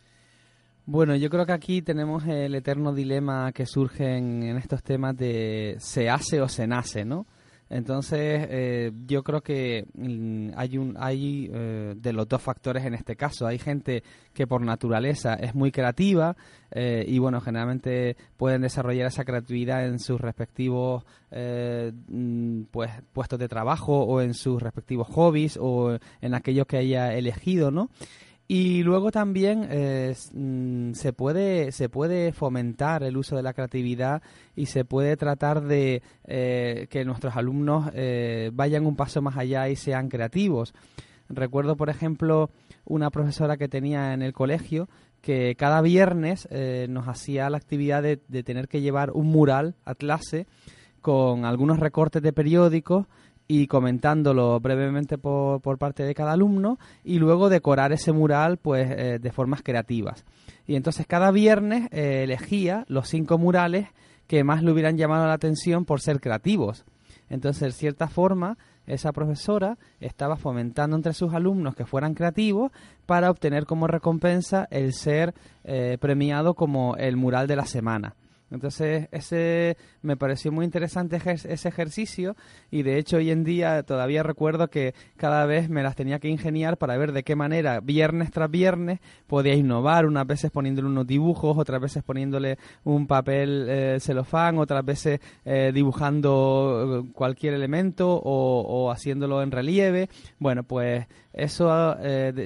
Bueno, 0.87 1.15
yo 1.15 1.31
creo 1.31 1.47
que 1.47 1.53
aquí 1.53 1.83
tenemos 1.83 2.27
el 2.27 2.53
eterno 2.57 2.93
dilema 2.93 3.53
que 3.53 3.65
surge 3.65 4.17
en, 4.17 4.43
estos 4.57 4.83
temas 4.83 5.17
de 5.17 5.77
se 5.79 6.11
hace 6.11 6.41
o 6.41 6.49
se 6.49 6.67
nace, 6.67 7.05
¿no? 7.05 7.27
Entonces, 7.71 8.47
eh, 8.51 8.93
yo 9.07 9.23
creo 9.23 9.43
que 9.43 9.87
mm, 9.95 10.51
hay 10.57 10.79
un 10.79 10.97
hay 10.99 11.51
eh, 11.53 11.95
de 11.97 12.13
los 12.13 12.27
dos 12.27 12.41
factores 12.41 12.85
en 12.85 12.95
este 12.95 13.17
caso. 13.17 13.47
Hay 13.47 13.59
gente 13.59 14.03
que 14.33 14.47
por 14.47 14.63
naturaleza 14.63 15.35
es 15.35 15.55
muy 15.55 15.71
creativa 15.71 16.37
eh, 16.71 17.05
y, 17.07 17.19
bueno, 17.19 17.41
generalmente 17.41 18.17
pueden 18.37 18.63
desarrollar 18.63 19.07
esa 19.07 19.25
creatividad 19.25 19.87
en 19.87 19.99
sus 19.99 20.21
respectivos 20.21 21.05
mm, 21.31 22.63
pues 22.71 22.91
puestos 23.13 23.39
de 23.39 23.49
trabajo 23.49 24.03
o 24.05 24.21
en 24.23 24.35
sus 24.35 24.63
respectivos 24.63 25.09
hobbies 25.09 25.59
o 25.61 25.99
en 26.21 26.35
aquellos 26.35 26.67
que 26.67 26.79
haya 26.79 27.15
elegido, 27.15 27.71
¿no? 27.71 27.91
Y 28.51 28.83
luego 28.83 29.13
también 29.13 29.69
eh, 29.71 30.15
mm, 30.33 30.95
se, 30.95 31.13
puede, 31.13 31.71
se 31.71 31.91
puede 31.91 32.33
fomentar 32.33 33.03
el 33.03 33.19
uso 33.19 33.37
de 33.37 33.43
la 33.43 33.53
creatividad 33.53 34.23
y 34.57 34.67
se 34.67 34.87
puede 34.87 35.19
tratar 35.19 35.61
de 35.61 36.03
eh, 36.25 36.87
que 36.89 37.05
nuestros 37.05 37.37
alumnos 37.37 37.91
eh, 37.93 38.51
vayan 38.55 38.87
un 38.87 38.97
paso 38.97 39.21
más 39.21 39.37
allá 39.37 39.69
y 39.69 39.77
sean 39.77 40.09
creativos. 40.09 40.73
Recuerdo, 41.29 41.77
por 41.77 41.91
ejemplo, 41.91 42.49
una 42.87 43.11
profesora 43.11 43.59
que 43.59 43.69
tenía 43.69 44.15
en 44.15 44.23
el 44.23 44.33
colegio 44.33 44.89
que 45.21 45.55
cada 45.57 45.83
viernes 45.83 46.49
nos 46.89 47.07
hacía 47.07 47.51
la 47.51 47.59
actividad 47.59 48.03
de, 48.03 48.21
de 48.29 48.43
tener 48.45 48.69
que 48.69 48.81
llevar 48.81 49.11
un 49.11 49.27
mural 49.27 49.75
a 49.85 49.95
clase 49.95 50.47
con 51.03 51.45
algunos 51.45 51.81
recortes 51.81 52.23
de 52.23 52.33
periódicos 52.33 53.07
y 53.49 53.67
comentándolo 53.67 54.61
brevemente 54.61 55.17
por, 55.17 55.63
por, 55.63 55.79
parte 55.79 56.05
de 56.05 56.15
cada 56.15 56.33
alumno 56.33 56.79
y 57.03 57.19
luego 57.19 57.49
decorar 57.49 57.93
ese 57.93 58.13
mural 58.13 58.59
pues 58.59 58.89
eh, 58.91 59.19
de 59.19 59.33
formas 59.33 59.63
creativas. 59.63 60.25
Y 60.67 60.77
entonces 60.77 61.07
cada 61.07 61.31
viernes 61.31 61.89
eh, 61.91 62.25
elegía 62.25 62.85
los 62.89 63.09
cinco 63.09 63.39
murales 63.39 63.89
que 64.27 64.45
más 64.45 64.63
le 64.63 64.71
hubieran 64.71 64.99
llamado 64.99 65.27
la 65.27 65.33
atención 65.33 65.87
por 65.87 66.03
ser 66.03 66.21
creativos. 66.21 66.85
Entonces, 67.31 67.63
de 67.63 67.73
cierta 67.73 68.09
forma, 68.09 68.59
esa 68.87 69.13
profesora 69.13 69.79
estaba 70.01 70.37
fomentando 70.37 70.97
entre 70.97 71.13
sus 71.15 71.35
alumnos 71.35 71.75
que 71.75 71.87
fueran 71.87 72.15
creativos 72.15 72.71
para 73.07 73.31
obtener 73.31 73.65
como 73.65 73.87
recompensa 73.87 74.67
el 74.71 74.93
ser 74.93 75.35
eh, 75.65 75.99
premiado 76.01 76.55
como 76.55 76.97
el 76.97 77.17
mural 77.17 77.47
de 77.47 77.57
la 77.57 77.67
semana. 77.67 78.15
Entonces, 78.51 79.09
ese 79.13 79.77
me 80.01 80.17
pareció 80.17 80.51
muy 80.53 80.65
interesante 80.65 81.21
ese 81.25 81.69
ejercicio 81.69 82.35
y 82.71 82.83
de 82.83 82.99
hecho 82.99 83.19
hoy 83.19 83.31
en 83.31 83.45
día 83.45 83.83
todavía 83.83 84.23
recuerdo 84.23 84.69
que 84.69 84.95
cada 85.17 85.45
vez 85.45 85.69
me 85.69 85.83
las 85.83 85.97
tenía 85.97 86.19
que 86.19 86.29
ingeniar 86.29 86.79
para 86.79 86.97
ver 86.97 87.13
de 87.13 87.25
qué 87.25 87.37
manera 87.37 87.81
viernes 87.81 88.31
tras 88.31 88.51
viernes 88.51 89.01
podía 89.27 89.55
innovar, 89.55 90.07
unas 90.07 90.27
veces 90.27 90.51
poniéndole 90.51 90.89
unos 90.89 91.07
dibujos, 91.07 91.59
otras 91.59 91.81
veces 91.81 92.03
poniéndole 92.03 92.59
un 92.85 93.07
papel 93.07 93.67
eh, 93.69 93.99
celofán, 94.01 94.59
otras 94.59 94.85
veces 94.85 95.21
eh, 95.45 95.71
dibujando 95.75 97.05
eh, 97.05 97.13
cualquier 97.13 97.55
elemento 97.55 98.15
o, 98.15 98.61
o, 98.61 98.91
haciéndolo 98.91 99.43
en 99.43 99.51
relieve. 99.51 100.09
Bueno, 100.39 100.63
pues 100.63 101.07
eso 101.33 101.97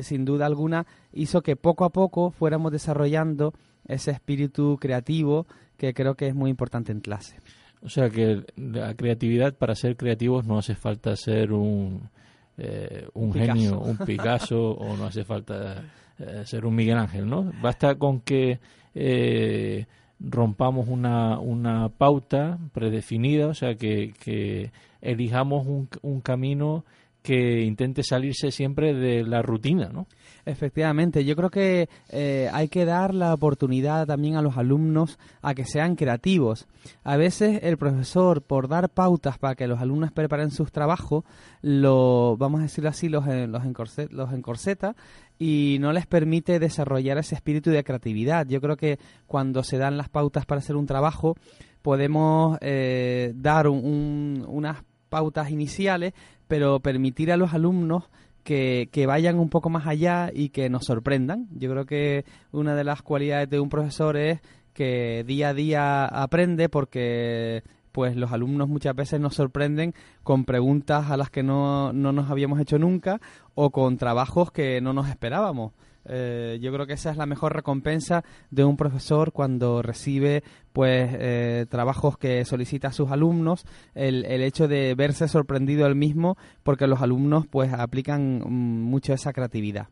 sin 0.03 0.25
duda 0.25 0.47
alguna 0.47 0.87
hizo 1.13 1.43
que 1.43 1.57
poco 1.57 1.85
a 1.85 1.91
poco 1.91 2.31
fuéramos 2.31 2.73
desarrollando 2.73 3.55
ese 3.87 4.11
espíritu 4.11 4.77
creativo 4.81 5.47
que 5.83 5.95
creo 5.95 6.15
que 6.15 6.29
es 6.29 6.35
muy 6.35 6.49
importante 6.49 6.93
en 6.93 7.01
clase. 7.01 7.41
O 7.83 7.89
sea 7.89 8.09
que 8.09 8.45
la 8.55 8.95
creatividad, 8.95 9.55
para 9.55 9.75
ser 9.75 9.97
creativos 9.97 10.47
no 10.47 10.59
hace 10.59 10.77
falta 10.77 11.17
ser 11.17 11.53
un, 11.53 12.09
eh, 12.57 13.09
un, 13.15 13.33
genio, 13.33 13.81
un 13.81 13.97
Picasso 13.97 14.71
o 14.71 14.97
no 14.97 15.07
hace 15.07 15.25
falta 15.25 15.83
eh, 16.21 16.43
ser 16.45 16.67
un 16.67 16.77
Miguel 16.77 16.99
Ángel, 16.99 17.29
¿no? 17.29 17.51
Basta 17.61 17.97
con 17.97 18.21
que 18.21 18.61
eh, 18.95 19.87
rompamos 20.21 20.87
una, 20.87 21.41
una 21.41 21.89
pauta 21.89 22.61
predefinida, 22.73 23.49
o 23.49 23.55
sea 23.55 23.75
que, 23.75 24.15
que 24.23 24.71
elijamos 25.01 25.67
un, 25.67 25.89
un 26.03 26.21
camino 26.21 26.85
que 27.23 27.63
intente 27.63 28.03
salirse 28.03 28.51
siempre 28.51 28.95
de 28.95 29.23
la 29.23 29.43
rutina, 29.43 29.91
¿no? 29.93 30.07
Efectivamente, 30.45 31.25
yo 31.25 31.37
creo 31.37 31.51
que 31.51 31.89
eh, 32.09 32.51
hay 32.53 32.69
que 32.69 32.85
dar 32.85 33.15
la 33.15 33.33
oportunidad 33.33 34.07
también 34.07 34.35
a 34.35 34.43
los 34.43 34.57
alumnos 34.57 35.19
a 35.41 35.55
que 35.55 35.65
sean 35.65 35.95
creativos. 35.95 36.67
A 37.05 37.17
veces 37.17 37.61
el 37.63 37.79
profesor, 37.79 38.43
por 38.43 38.67
dar 38.67 38.91
pautas 38.91 39.39
para 39.39 39.55
que 39.55 39.69
los 39.69 39.81
alumnos 39.81 40.11
preparen 40.11 40.51
sus 40.51 40.73
trabajos, 40.73 41.25
lo, 41.63 42.37
vamos 42.37 42.61
a 42.61 42.65
decirlo 42.65 42.91
así, 42.91 43.09
los, 43.09 43.27
eh, 43.29 43.47
los, 43.47 43.63
los 44.11 44.33
encorseta 44.33 44.97
y 45.39 45.79
no 45.81 45.93
les 45.93 46.07
permite 46.07 46.59
desarrollar 46.59 47.19
ese 47.19 47.37
espíritu 47.37 47.71
de 47.71 47.85
creatividad. 47.85 48.47
Yo 48.47 48.61
creo 48.61 48.77
que 48.77 48.99
cuando 49.27 49.63
se 49.63 49.79
dan 49.79 49.97
las 49.97 50.09
pautas 50.09 50.45
para 50.45 50.59
hacer 50.59 50.75
un 50.75 50.87
trabajo, 50.87 51.37
podemos 51.83 52.59
eh, 52.61 53.33
dar 53.35 53.69
unas 53.69 54.85
pautas 55.13 55.51
iniciales, 55.51 56.15
pero 56.49 56.81
permitir 56.81 57.31
a 57.31 57.37
los 57.37 57.53
alumnos 57.53 58.05
que, 58.45 58.89
que, 58.91 59.05
vayan 59.05 59.39
un 59.39 59.51
poco 59.51 59.69
más 59.69 59.87
allá 59.87 60.31
y 60.33 60.49
que 60.49 60.71
nos 60.71 60.87
sorprendan. 60.87 61.49
Yo 61.53 61.71
creo 61.71 61.85
que 61.85 62.25
una 62.51 62.75
de 62.75 62.85
las 62.85 63.03
cualidades 63.03 63.51
de 63.51 63.61
un 63.61 63.69
profesor 63.69 64.17
es 64.17 64.41
que 64.73 65.23
día 65.27 65.51
a 65.51 65.55
día 65.55 66.05
aprende 66.07 66.71
porque 66.71 67.63
pues 67.93 68.17
los 68.17 68.33
alumnos 68.33 68.69
muchas 68.69 68.97
veces 68.97 69.21
nos 69.21 69.35
sorprenden 69.35 69.95
con 70.23 70.47
preguntas 70.47 71.11
a 71.11 71.19
las 71.19 71.29
que 71.29 71.43
no, 71.43 71.93
no 71.93 72.13
nos 72.13 72.31
habíamos 72.31 72.59
hecho 72.59 72.79
nunca 72.79 73.21
o 73.55 73.71
con 73.71 73.99
trabajos 73.99 74.51
que 74.51 74.81
no 74.81 74.95
nos 74.95 75.11
esperábamos. 75.11 75.73
Eh, 76.07 76.59
yo 76.61 76.73
creo 76.73 76.87
que 76.87 76.95
esa 76.95 77.11
es 77.11 77.17
la 77.17 77.27
mejor 77.27 77.55
recompensa 77.55 78.25
de 78.51 78.65
un 78.65 78.77
profesor 78.77 79.33
cuando 79.33 79.83
recibe 79.83 80.43
pues 80.73 81.11
eh, 81.15 81.67
trabajos 81.69 82.19
que 82.19 82.45
solicita 82.45 82.89
a 82.89 82.93
sus 82.93 83.11
alumnos, 83.11 83.65
el, 83.95 84.25
el 84.25 84.43
hecho 84.43 84.69
de 84.69 84.95
verse 84.95 85.29
sorprendido 85.29 85.87
él 85.87 85.95
mismo 85.95 86.37
porque 86.63 86.87
los 86.87 87.03
alumnos 87.03 87.47
pues 87.47 87.73
aplican 87.73 88.41
mm, 88.41 88.83
mucho 88.83 89.13
esa 89.13 89.33
creatividad. 89.33 89.89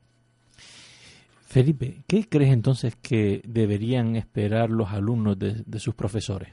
Felipe, 1.50 2.04
¿qué 2.06 2.28
crees 2.28 2.52
entonces 2.52 2.94
que 2.94 3.42
deberían 3.44 4.14
esperar 4.14 4.70
los 4.70 4.90
alumnos 4.90 5.36
de, 5.36 5.80
sus 5.80 5.96
profesores? 5.96 6.50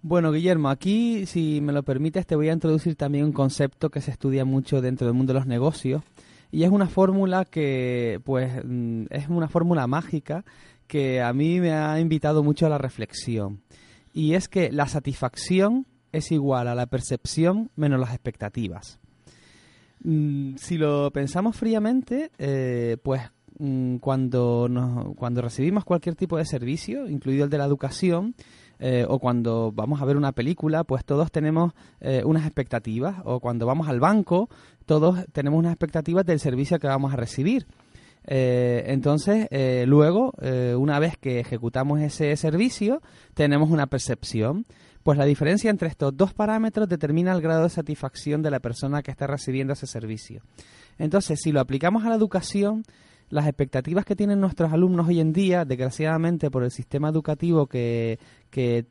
Bueno, 0.00 0.30
Guillermo, 0.30 0.68
aquí, 0.68 1.26
si 1.26 1.60
me 1.60 1.72
lo 1.72 1.82
permites, 1.82 2.24
te 2.24 2.36
voy 2.36 2.50
a 2.50 2.52
introducir 2.52 2.94
también 2.94 3.24
un 3.24 3.32
concepto 3.32 3.90
que 3.90 4.00
se 4.00 4.12
estudia 4.12 4.44
mucho 4.44 4.80
dentro 4.80 5.08
del 5.08 5.16
mundo 5.16 5.32
de 5.32 5.40
los 5.40 5.48
negocios 5.48 6.04
y 6.50 6.64
es 6.64 6.70
una 6.70 6.86
fórmula 6.86 7.44
que, 7.44 8.20
pues, 8.24 8.52
mm, 8.64 9.06
es 9.10 9.28
una 9.28 9.48
fórmula 9.48 9.86
mágica 9.86 10.44
que 10.86 11.20
a 11.20 11.32
mí 11.32 11.60
me 11.60 11.72
ha 11.72 12.00
invitado 12.00 12.42
mucho 12.42 12.66
a 12.66 12.68
la 12.68 12.78
reflexión. 12.78 13.62
Y 14.12 14.34
es 14.34 14.48
que 14.48 14.72
la 14.72 14.88
satisfacción 14.88 15.86
es 16.12 16.32
igual 16.32 16.66
a 16.66 16.74
la 16.74 16.86
percepción 16.86 17.70
menos 17.76 18.00
las 18.00 18.10
expectativas. 18.10 18.98
Mm, 20.02 20.56
si 20.56 20.78
lo 20.78 21.12
pensamos 21.12 21.56
fríamente, 21.56 22.32
eh, 22.38 22.96
pues 23.02 23.22
Mm, 23.62 23.96
cuando, 23.96 24.68
nos, 24.70 25.14
cuando 25.16 25.42
recibimos 25.42 25.84
cualquier 25.84 26.14
tipo 26.14 26.38
de 26.38 26.46
servicio, 26.46 27.06
incluido 27.10 27.44
el 27.44 27.50
de 27.50 27.58
la 27.58 27.66
educación, 27.66 28.34
eh, 28.80 29.04
o 29.06 29.18
cuando 29.18 29.72
vamos 29.72 30.00
a 30.00 30.06
ver 30.06 30.16
una 30.16 30.32
película, 30.32 30.84
pues 30.84 31.04
todos 31.04 31.30
tenemos 31.30 31.74
eh, 32.00 32.22
unas 32.24 32.46
expectativas, 32.46 33.16
o 33.24 33.38
cuando 33.38 33.66
vamos 33.66 33.88
al 33.88 34.00
banco, 34.00 34.48
todos 34.86 35.24
tenemos 35.32 35.58
unas 35.58 35.72
expectativas 35.72 36.24
del 36.24 36.40
servicio 36.40 36.78
que 36.78 36.86
vamos 36.86 37.12
a 37.12 37.16
recibir. 37.16 37.66
Eh, 38.26 38.84
entonces, 38.86 39.48
luego, 39.86 40.32
una 40.76 40.98
vez 40.98 41.16
que 41.18 41.40
ejecutamos 41.40 42.00
ese 42.00 42.34
servicio, 42.36 43.02
tenemos 43.34 43.70
una 43.70 43.86
percepción. 43.86 44.64
Pues 45.02 45.16
la 45.16 45.24
diferencia 45.24 45.70
entre 45.70 45.88
estos 45.88 46.14
dos 46.14 46.34
parámetros 46.34 46.88
determina 46.88 47.32
el 47.32 47.40
grado 47.40 47.62
de 47.62 47.70
satisfacción 47.70 48.42
de 48.42 48.50
la 48.50 48.60
persona 48.60 49.02
que 49.02 49.10
está 49.10 49.26
recibiendo 49.26 49.72
ese 49.72 49.86
servicio. 49.86 50.42
Entonces, 50.98 51.40
si 51.42 51.52
lo 51.52 51.60
aplicamos 51.60 52.04
a 52.04 52.10
la 52.10 52.16
educación, 52.16 52.82
las 53.30 53.46
expectativas 53.46 54.04
que 54.04 54.16
tienen 54.16 54.40
nuestros 54.40 54.72
alumnos 54.72 55.08
hoy 55.08 55.20
en 55.20 55.32
día, 55.32 55.64
desgraciadamente 55.64 56.50
por 56.50 56.64
el 56.64 56.70
sistema 56.70 57.08
educativo 57.08 57.66
que, 57.66 58.18
que, 58.50 58.84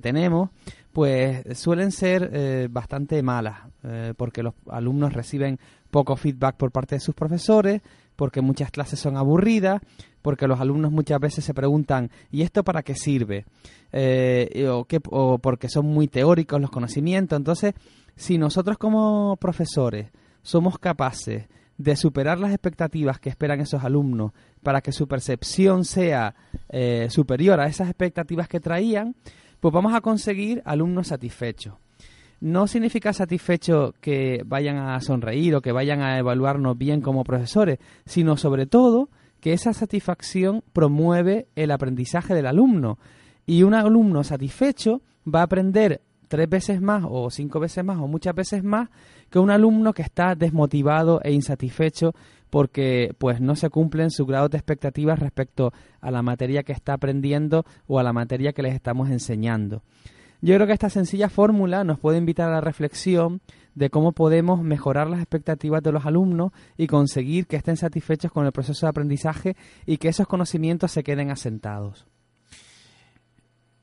tenemos, 0.00 0.50
pues 0.92 1.58
suelen 1.58 1.90
ser 1.90 2.30
eh, 2.32 2.68
bastante 2.70 3.22
malas, 3.22 3.60
eh, 3.82 4.12
porque 4.16 4.42
los 4.42 4.54
alumnos 4.70 5.14
reciben 5.14 5.58
poco 5.90 6.16
feedback 6.16 6.56
por 6.56 6.70
parte 6.70 6.96
de 6.96 7.00
sus 7.00 7.14
profesores, 7.14 7.80
porque 8.14 8.42
muchas 8.42 8.70
clases 8.70 9.00
son 9.00 9.16
aburridas, 9.16 9.80
porque 10.20 10.46
los 10.46 10.60
alumnos 10.60 10.92
muchas 10.92 11.18
veces 11.18 11.44
se 11.44 11.54
preguntan, 11.54 12.10
¿y 12.30 12.42
esto 12.42 12.62
para 12.64 12.82
qué 12.82 12.94
sirve? 12.94 13.46
Eh, 13.90 14.68
o, 14.70 14.84
qué, 14.84 15.00
o 15.10 15.38
porque 15.38 15.70
son 15.70 15.86
muy 15.86 16.08
teóricos 16.08 16.60
los 16.60 16.70
conocimientos. 16.70 17.38
Entonces, 17.38 17.74
si 18.16 18.36
nosotros 18.36 18.76
como 18.76 19.36
profesores 19.40 20.10
somos 20.42 20.78
capaces 20.78 21.46
de 21.78 21.96
superar 21.96 22.40
las 22.40 22.50
expectativas 22.50 23.20
que 23.20 23.30
esperan 23.30 23.60
esos 23.60 23.84
alumnos 23.84 24.32
para 24.62 24.80
que 24.80 24.92
su 24.92 25.06
percepción 25.06 25.84
sea 25.84 26.34
eh, 26.68 27.06
superior 27.08 27.60
a 27.60 27.68
esas 27.68 27.88
expectativas 27.88 28.48
que 28.48 28.60
traían, 28.60 29.14
pues 29.60 29.72
vamos 29.72 29.94
a 29.94 30.00
conseguir 30.00 30.60
alumnos 30.64 31.08
satisfechos. 31.08 31.74
No 32.40 32.66
significa 32.66 33.12
satisfecho 33.12 33.94
que 34.00 34.42
vayan 34.44 34.76
a 34.76 35.00
sonreír 35.00 35.56
o 35.56 35.60
que 35.60 35.72
vayan 35.72 36.02
a 36.02 36.18
evaluarnos 36.18 36.76
bien 36.76 37.00
como 37.00 37.24
profesores, 37.24 37.78
sino 38.04 38.36
sobre 38.36 38.66
todo 38.66 39.08
que 39.40 39.52
esa 39.52 39.72
satisfacción 39.72 40.62
promueve 40.72 41.48
el 41.56 41.70
aprendizaje 41.70 42.34
del 42.34 42.46
alumno. 42.46 42.98
Y 43.46 43.62
un 43.62 43.74
alumno 43.74 44.22
satisfecho 44.24 45.02
va 45.26 45.40
a 45.40 45.44
aprender 45.44 46.00
tres 46.28 46.48
veces 46.48 46.80
más 46.80 47.04
o 47.08 47.30
cinco 47.30 47.58
veces 47.58 47.84
más 47.84 47.98
o 47.98 48.06
muchas 48.06 48.34
veces 48.34 48.62
más 48.62 48.88
que 49.30 49.38
un 49.38 49.50
alumno 49.50 49.92
que 49.92 50.02
está 50.02 50.34
desmotivado 50.34 51.20
e 51.22 51.32
insatisfecho 51.32 52.14
porque 52.50 53.14
pues 53.18 53.40
no 53.40 53.56
se 53.56 53.70
cumplen 53.70 54.10
sus 54.10 54.26
grados 54.26 54.50
de 54.50 54.58
expectativas 54.58 55.18
respecto 55.18 55.72
a 56.00 56.10
la 56.10 56.22
materia 56.22 56.62
que 56.62 56.72
está 56.72 56.94
aprendiendo 56.94 57.64
o 57.86 57.98
a 57.98 58.02
la 58.02 58.12
materia 58.12 58.52
que 58.52 58.62
les 58.62 58.74
estamos 58.74 59.10
enseñando. 59.10 59.82
Yo 60.40 60.54
creo 60.54 60.66
que 60.68 60.72
esta 60.72 60.88
sencilla 60.88 61.28
fórmula 61.28 61.82
nos 61.82 61.98
puede 61.98 62.18
invitar 62.18 62.48
a 62.48 62.54
la 62.54 62.60
reflexión 62.60 63.40
de 63.74 63.90
cómo 63.90 64.12
podemos 64.12 64.62
mejorar 64.62 65.08
las 65.08 65.20
expectativas 65.20 65.82
de 65.82 65.92
los 65.92 66.06
alumnos 66.06 66.52
y 66.76 66.86
conseguir 66.86 67.46
que 67.46 67.56
estén 67.56 67.76
satisfechos 67.76 68.30
con 68.30 68.46
el 68.46 68.52
proceso 68.52 68.86
de 68.86 68.90
aprendizaje 68.90 69.56
y 69.84 69.98
que 69.98 70.08
esos 70.08 70.28
conocimientos 70.28 70.92
se 70.92 71.02
queden 71.02 71.30
asentados. 71.30 72.06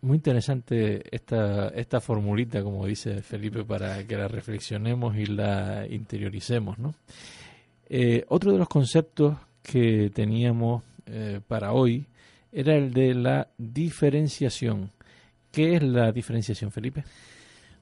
Muy 0.01 0.17
interesante 0.17 1.03
esta, 1.15 1.69
esta 1.69 1.99
formulita, 1.99 2.61
como 2.61 2.85
dice 2.85 3.21
Felipe, 3.21 3.63
para 3.63 4.05
que 4.05 4.15
la 4.15 4.27
reflexionemos 4.27 5.15
y 5.17 5.25
la 5.25 5.87
interioricemos. 5.89 6.77
¿no? 6.77 6.93
Eh, 7.89 8.25
otro 8.29 8.51
de 8.51 8.59
los 8.59 8.67
conceptos 8.67 9.35
que 9.63 10.11
teníamos 10.13 10.83
eh, 11.07 11.39
para 11.47 11.73
hoy 11.73 12.05
era 12.51 12.75
el 12.75 12.93
de 12.93 13.13
la 13.15 13.47
diferenciación. 13.57 14.91
¿Qué 15.51 15.75
es 15.75 15.83
la 15.83 16.11
diferenciación, 16.11 16.71
Felipe? 16.71 17.03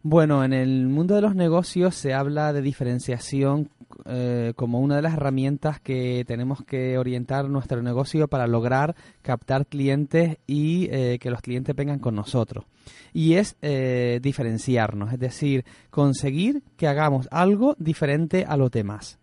Bueno, 0.06 0.44
en 0.44 0.52
el 0.52 0.89
mundo 0.89 1.16
de 1.16 1.22
los 1.22 1.34
negocios 1.34 1.96
se 1.96 2.13
habla 2.13 2.52
de 2.52 2.62
diferenciación 2.62 3.70
eh, 4.06 4.52
como 4.58 4.82
una 4.82 4.98
de 4.98 5.02
las 5.02 5.13
herramientas 5.13 5.80
que 5.80 6.26
tenemos 6.28 6.62
que 6.66 6.98
orientar 6.98 7.50
nuestro 7.50 7.82
negocio 7.82 8.28
para 8.28 8.46
lograr 8.46 8.98
captar 9.22 9.66
clientes 9.66 10.39
y 10.46 10.89
eh, 10.92 11.20
que 11.22 11.32
los 11.32 11.39
clientes 11.39 11.74
vengan 11.74 12.00
con 12.00 12.16
nosotros. 12.16 12.66
Y 13.13 13.36
es 13.36 13.56
eh, 13.62 14.20
diferenciarnos, 14.22 15.13
es 15.13 15.20
decir, 15.20 15.63
conseguir 15.89 16.63
que 16.76 16.89
hagamos 16.89 17.30
algo 17.32 17.78
diferente 17.80 18.44
a 18.46 18.58
los 18.58 18.72
demás. 18.72 19.20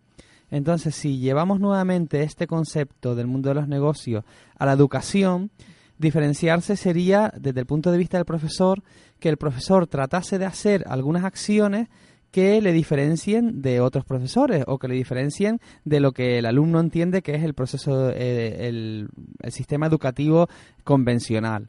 Entonces, 0.50 0.94
si 0.94 1.18
llevamos 1.18 1.60
nuevamente 1.60 2.22
este 2.22 2.46
concepto 2.46 3.14
del 3.14 3.26
mundo 3.26 3.50
de 3.50 3.56
los 3.56 3.68
negocios 3.68 4.24
a 4.58 4.64
la 4.64 4.72
educación, 4.72 5.50
diferenciarse 6.00 6.76
sería, 6.76 7.32
desde 7.38 7.60
el 7.60 7.66
punto 7.66 7.92
de 7.92 7.98
vista 7.98 8.16
del 8.16 8.24
profesor, 8.24 8.82
que 9.18 9.28
el 9.28 9.36
profesor 9.36 9.86
tratase 9.86 10.38
de 10.38 10.46
hacer 10.46 10.84
algunas 10.88 11.24
acciones 11.24 11.88
que 12.30 12.60
le 12.62 12.72
diferencien 12.72 13.60
de 13.60 13.80
otros 13.80 14.04
profesores 14.04 14.64
o 14.66 14.78
que 14.78 14.88
le 14.88 14.94
diferencien 14.94 15.60
de 15.84 16.00
lo 16.00 16.12
que 16.12 16.38
el 16.38 16.46
alumno 16.46 16.80
entiende 16.80 17.22
que 17.22 17.34
es 17.34 17.42
el 17.42 17.54
proceso, 17.54 18.10
eh, 18.10 18.68
el, 18.68 19.08
sistema 19.50 19.86
educativo 19.86 20.48
convencional. 20.84 21.68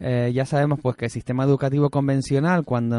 Eh, 0.00 0.30
ya 0.32 0.46
sabemos 0.46 0.78
pues 0.80 0.96
que 0.96 1.06
el 1.06 1.10
sistema 1.10 1.42
educativo 1.42 1.90
convencional 1.90 2.64
cuando 2.64 2.98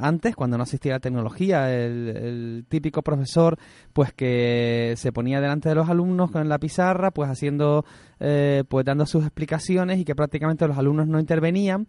antes 0.00 0.34
cuando 0.34 0.56
no 0.56 0.62
existía 0.62 0.92
la 0.92 1.00
tecnología 1.00 1.70
el, 1.70 2.64
típico 2.70 3.02
profesor 3.02 3.58
pues 3.92 4.14
que 4.14 4.94
se 4.96 5.12
ponía 5.12 5.42
delante 5.42 5.68
de 5.68 5.74
los 5.74 5.90
alumnos 5.90 6.30
con 6.30 6.48
la 6.48 6.58
pizarra 6.58 7.10
pues 7.10 7.28
haciendo 7.28 7.84
eh, 8.18 8.64
pues 8.66 8.86
dando 8.86 9.04
sus 9.04 9.24
explicaciones 9.24 9.98
y 9.98 10.06
que 10.06 10.14
prácticamente 10.14 10.66
los 10.66 10.78
alumnos 10.78 11.06
no 11.06 11.20
intervenían 11.20 11.86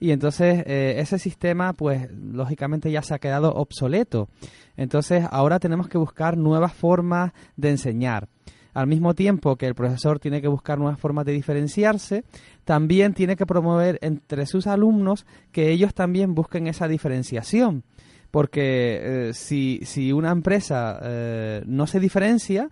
y 0.00 0.10
entonces 0.10 0.64
eh, 0.66 0.94
ese 0.98 1.18
sistema 1.18 1.72
pues 1.72 2.10
lógicamente 2.12 2.90
ya 2.90 3.02
se 3.02 3.14
ha 3.14 3.18
quedado 3.18 3.52
obsoleto. 3.54 4.28
Entonces 4.76 5.24
ahora 5.30 5.58
tenemos 5.58 5.88
que 5.88 5.98
buscar 5.98 6.36
nuevas 6.36 6.72
formas 6.72 7.32
de 7.56 7.70
enseñar. 7.70 8.28
Al 8.78 8.86
mismo 8.86 9.12
tiempo 9.12 9.56
que 9.56 9.66
el 9.66 9.74
profesor 9.74 10.20
tiene 10.20 10.40
que 10.40 10.46
buscar 10.46 10.78
nuevas 10.78 11.00
formas 11.00 11.26
de 11.26 11.32
diferenciarse, 11.32 12.22
también 12.64 13.12
tiene 13.12 13.34
que 13.34 13.44
promover 13.44 13.98
entre 14.02 14.46
sus 14.46 14.68
alumnos 14.68 15.26
que 15.50 15.72
ellos 15.72 15.94
también 15.94 16.32
busquen 16.32 16.68
esa 16.68 16.86
diferenciación 16.86 17.82
porque 18.30 19.30
eh, 19.30 19.34
si, 19.34 19.80
si, 19.82 20.12
una 20.12 20.30
empresa 20.30 21.00
eh, 21.02 21.62
no 21.66 21.88
se 21.88 21.98
diferencia, 21.98 22.70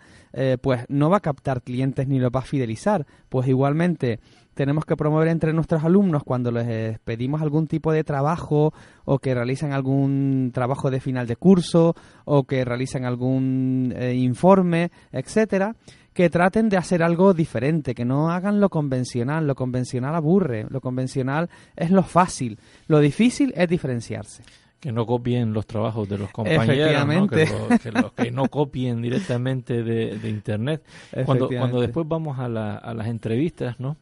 pues 0.61 0.85
no 0.88 1.11
va 1.11 1.16
a 1.16 1.21
captar 1.21 1.62
clientes 1.62 2.07
ni 2.07 2.21
lo 2.21 2.31
va 2.31 2.40
a 2.40 2.45
fidelizar. 2.45 3.07
Pues 3.31 3.49
igualmente 3.49 4.21
tenemos 4.57 4.87
que 4.87 4.97
promover 4.97 5.29
entre 5.29 5.53
nuestros 5.53 5.85
alumnos 5.85 6.25
cuando 6.25 6.51
les 6.51 6.99
pedimos 7.01 7.42
algún 7.42 7.66
tipo 7.66 7.92
de 7.92 8.05
trabajo 8.05 8.73
o 9.05 9.19
que 9.19 9.35
realizan 9.35 9.75
algún 9.75 10.51
trabajo 10.53 10.90
de 10.90 10.99
final 10.99 11.27
de 11.27 11.37
curso 11.37 11.95
o 12.25 12.45
que 12.45 12.64
realizan 12.64 13.05
algún 13.05 13.92
eh, 13.95 14.14
informe, 14.14 14.90
etcétera, 15.12 15.77
que 16.14 16.31
traten 16.31 16.71
de 16.71 16.79
hacer 16.79 17.03
algo 17.03 17.35
diferente, 17.35 17.95
que 17.95 18.07
no 18.07 18.31
hagan 18.31 18.59
lo 18.59 18.71
convencional, 18.71 19.47
lo 19.47 19.55
convencional 19.55 20.14
aburre, 20.14 20.66
lo 20.71 20.81
convencional 20.81 21.51
es 21.77 21.90
lo 21.90 22.03
fácil, 22.03 22.59
lo 22.88 23.01
difícil 23.01 23.53
es 23.55 23.69
diferenciarse 23.69 24.42
que 24.81 24.92
no 24.92 25.05
copien 25.07 25.53
los 25.53 25.66
trabajos 25.66 26.09
de 26.09 26.19
los 26.19 26.31
compañeros, 26.31 27.07
¿no? 27.07 27.27
Que, 27.27 27.47
los, 27.92 28.12
que, 28.12 28.31
no 28.31 28.49
copien 28.49 29.03
directamente 29.03 29.83
de, 29.83 30.29
internet. 30.29 30.83
Cuando, 31.25 31.49
cuando 31.49 31.81
después 31.81 32.07
vamos 32.07 32.38
a, 32.38 32.45
a 32.45 32.95
las 32.95 33.07
entrevistas, 33.09 33.81
¿no? 33.81 33.97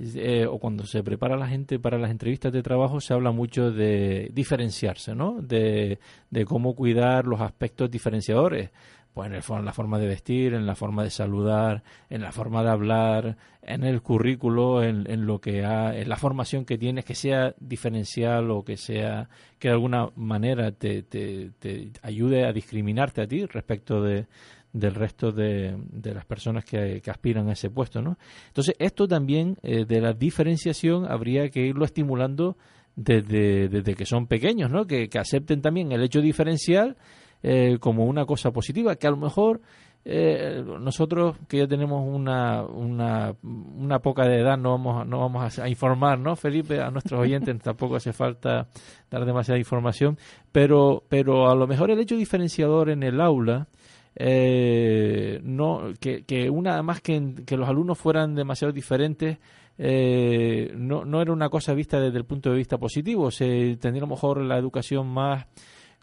Eh, 0.00 0.44
o 0.46 0.58
cuando 0.58 0.84
se 0.86 1.04
prepara 1.04 1.36
la 1.36 1.46
gente 1.46 1.78
para 1.78 1.98
las 1.98 2.10
entrevistas 2.10 2.52
de 2.52 2.64
trabajo 2.64 3.00
se 3.00 3.14
habla 3.14 3.30
mucho 3.30 3.70
de 3.70 4.28
diferenciarse, 4.32 5.14
¿no? 5.14 5.40
De, 5.40 5.98
cómo 6.46 6.74
cuidar 6.74 7.26
los 7.26 7.40
aspectos 7.40 7.90
diferenciadores. 7.90 8.70
Pues 9.12 9.28
en, 9.28 9.34
el, 9.34 9.64
la 9.64 9.72
forma 9.72 10.00
de 10.00 10.08
vestir, 10.08 10.54
en 10.54 10.66
la 10.66 10.74
forma 10.74 11.04
de 11.04 11.10
saludar, 11.10 11.84
en 12.10 12.22
la 12.22 12.32
forma 12.32 12.64
de 12.64 12.70
hablar, 12.70 13.36
en 13.62 13.84
el 13.84 14.02
currículo, 14.02 14.82
en, 14.82 15.04
lo 15.24 15.40
que 15.40 15.64
ha, 15.64 15.96
en 15.96 16.08
la 16.08 16.16
formación 16.16 16.64
que 16.64 16.78
tienes, 16.78 17.04
que 17.04 17.14
sea 17.14 17.54
diferencial 17.60 18.50
o 18.50 18.64
que 18.64 18.76
sea 18.76 19.28
que 19.60 19.68
de 19.68 19.74
alguna 19.74 20.10
manera 20.16 20.72
te, 20.72 21.04
te, 21.04 21.52
te 21.60 21.92
ayude 22.02 22.44
a 22.44 22.52
discriminarte 22.52 23.22
a 23.22 23.28
ti 23.28 23.46
respecto 23.46 24.02
de, 24.02 24.26
del 24.74 24.94
resto 24.94 25.30
de, 25.30 25.76
las 26.02 26.26
personas 26.26 26.64
que, 26.64 27.00
aspiran 27.06 27.48
a 27.48 27.52
ese 27.52 27.70
puesto, 27.70 28.02
¿no? 28.02 28.18
Entonces, 28.48 28.74
esto 28.78 29.06
también 29.06 29.56
eh, 29.62 29.84
de 29.86 30.00
la 30.00 30.12
diferenciación 30.12 31.10
habría 31.10 31.48
que 31.48 31.60
irlo 31.60 31.84
estimulando 31.84 32.56
desde, 32.96 33.68
desde 33.68 33.94
que 33.94 34.04
son 34.04 34.26
pequeños, 34.26 34.70
¿no? 34.70 34.84
Que, 34.86 35.08
acepten 35.18 35.62
también 35.62 35.92
el 35.92 36.02
hecho 36.02 36.20
diferencial 36.20 36.96
eh, 37.42 37.78
como 37.78 38.04
una 38.04 38.26
cosa 38.26 38.50
positiva, 38.50 38.96
que 38.96 39.06
a 39.06 39.10
lo 39.10 39.16
mejor 39.16 39.60
eh, 40.06 40.62
nosotros 40.80 41.36
que 41.48 41.58
ya 41.58 41.66
tenemos 41.66 42.02
una, 42.06 42.62
una, 42.64 43.34
una, 43.42 44.00
poca 44.00 44.26
de 44.26 44.40
edad 44.40 44.58
no 44.58 44.72
vamos, 44.72 45.06
no 45.06 45.20
vamos 45.20 45.58
a, 45.58 45.68
informar, 45.68 46.18
¿no, 46.18 46.36
Felipe? 46.36 46.80
A 46.80 46.90
nuestros 46.90 47.20
oyentes 47.20 47.58
tampoco 47.62 47.96
hace 47.96 48.12
falta 48.12 48.66
dar 49.08 49.24
demasiada 49.24 49.58
información, 49.58 50.18
pero, 50.52 51.04
pero 51.08 51.48
a 51.48 51.54
lo 51.54 51.66
mejor 51.66 51.90
el 51.90 52.00
hecho 52.00 52.16
diferenciador 52.16 52.90
en 52.90 53.02
el 53.02 53.20
aula, 53.20 53.68
eh, 54.16 55.40
no, 55.42 55.92
que, 56.00 56.24
que 56.24 56.48
una 56.50 56.82
más 56.82 57.00
que, 57.00 57.34
que 57.46 57.56
los 57.56 57.68
alumnos 57.68 57.98
fueran 57.98 58.34
demasiado 58.34 58.72
diferentes, 58.72 59.38
eh, 59.76 60.72
no, 60.76 61.04
no 61.04 61.20
era 61.20 61.32
una 61.32 61.48
cosa 61.48 61.74
vista 61.74 62.00
desde 62.00 62.18
el 62.18 62.24
punto 62.24 62.50
de 62.50 62.56
vista 62.56 62.78
positivo. 62.78 63.30
Se 63.30 63.76
tendría 63.76 64.02
a 64.02 64.06
lo 64.06 64.14
mejor 64.14 64.40
la 64.40 64.58
educación 64.58 65.08
más 65.08 65.46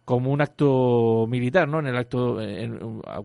como 0.04 0.32
un 0.32 0.41
acto 0.41 1.26
militar, 1.28 1.67
¿no? 1.67 1.80
En 1.80 1.88
el 1.88 1.95
acto, 1.95 2.38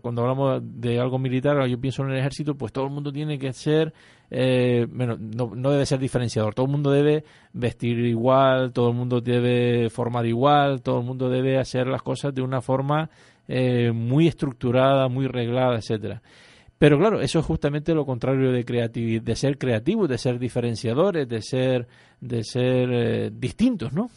cuando 0.01 0.21
hablamos 0.21 0.61
de 0.63 0.99
algo 0.99 1.17
militar, 1.17 1.65
yo 1.67 1.81
pienso 1.81 2.03
en 2.03 2.11
el 2.11 2.19
ejército, 2.19 2.55
pues 2.55 2.71
todo 2.71 2.85
el 2.85 2.91
mundo 2.91 3.11
tiene 3.11 3.39
que 3.39 3.51
ser, 3.51 3.93
eh, 4.29 4.85
bueno, 4.89 5.17
no, 5.19 5.51
no, 5.55 5.71
debe 5.71 5.85
ser 5.85 5.99
diferenciador, 5.99 6.53
todo 6.53 6.67
el 6.67 6.71
mundo 6.71 6.91
debe 6.91 7.25
vestir 7.51 7.99
igual, 7.99 8.71
todo 8.73 8.89
el 8.89 8.95
mundo 8.95 9.21
debe 9.21 9.89
formar 9.89 10.27
igual, 10.27 10.81
todo 10.81 10.99
el 10.99 11.05
mundo 11.05 11.29
debe 11.29 11.57
hacer 11.57 11.87
las 11.87 12.03
cosas 12.03 12.33
de 12.33 12.43
una 12.43 12.61
forma 12.61 13.09
eh, 13.47 13.91
muy 13.93 14.27
estructurada, 14.27 15.07
muy 15.07 15.27
reglada, 15.27 15.77
etcétera. 15.77 16.21
Pero 16.77 16.99
claro, 16.99 17.21
eso 17.21 17.39
es 17.39 17.45
justamente 17.45 17.95
lo 17.95 18.05
contrario 18.05 18.51
de 18.51 18.63
de 18.63 19.35
ser 19.35 19.57
creativos, 19.57 20.07
de 20.07 20.17
ser 20.17 20.37
diferenciadores, 20.37 21.27
de 21.27 21.41
ser, 21.41 21.87
de 22.21 22.43
ser 22.43 22.89
eh, 22.91 23.31
distintos, 23.33 23.93
¿no? 23.93 24.09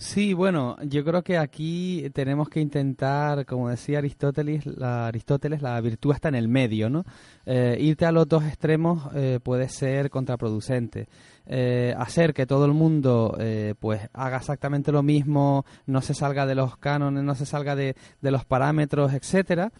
Sí, 0.00 0.32
bueno, 0.32 0.78
yo 0.82 1.04
creo 1.04 1.22
que 1.22 1.36
aquí 1.36 2.08
tenemos 2.14 2.48
que 2.48 2.58
intentar, 2.58 3.44
como 3.44 3.68
decía 3.68 3.98
Aristóteles, 3.98 4.64
la, 4.64 5.08
Aristóteles, 5.08 5.60
la 5.60 5.78
virtud 5.82 6.14
está 6.14 6.30
en 6.30 6.36
el 6.36 6.48
medio, 6.48 6.88
¿no? 6.88 7.04
Eh, 7.44 7.76
irte 7.78 8.06
a 8.06 8.10
los 8.10 8.26
dos 8.26 8.44
extremos 8.44 9.10
eh, 9.14 9.40
puede 9.42 9.68
ser 9.68 10.08
contraproducente. 10.08 11.06
Eh, 11.44 11.94
hacer 11.98 12.32
que 12.32 12.46
todo 12.46 12.64
el 12.64 12.72
mundo 12.72 13.36
pues 13.78 14.08
haga 14.14 14.38
exactamente 14.38 14.90
lo 14.90 15.02
mismo, 15.02 15.66
no 15.84 16.00
se 16.00 16.14
salga 16.14 16.46
de 16.46 16.54
los 16.54 16.78
cánones, 16.78 17.22
no 17.22 17.34
se 17.34 17.44
salga 17.44 17.76
de, 17.76 17.94
los 18.22 18.46
parámetros, 18.46 19.12
etcétera, 19.12 19.70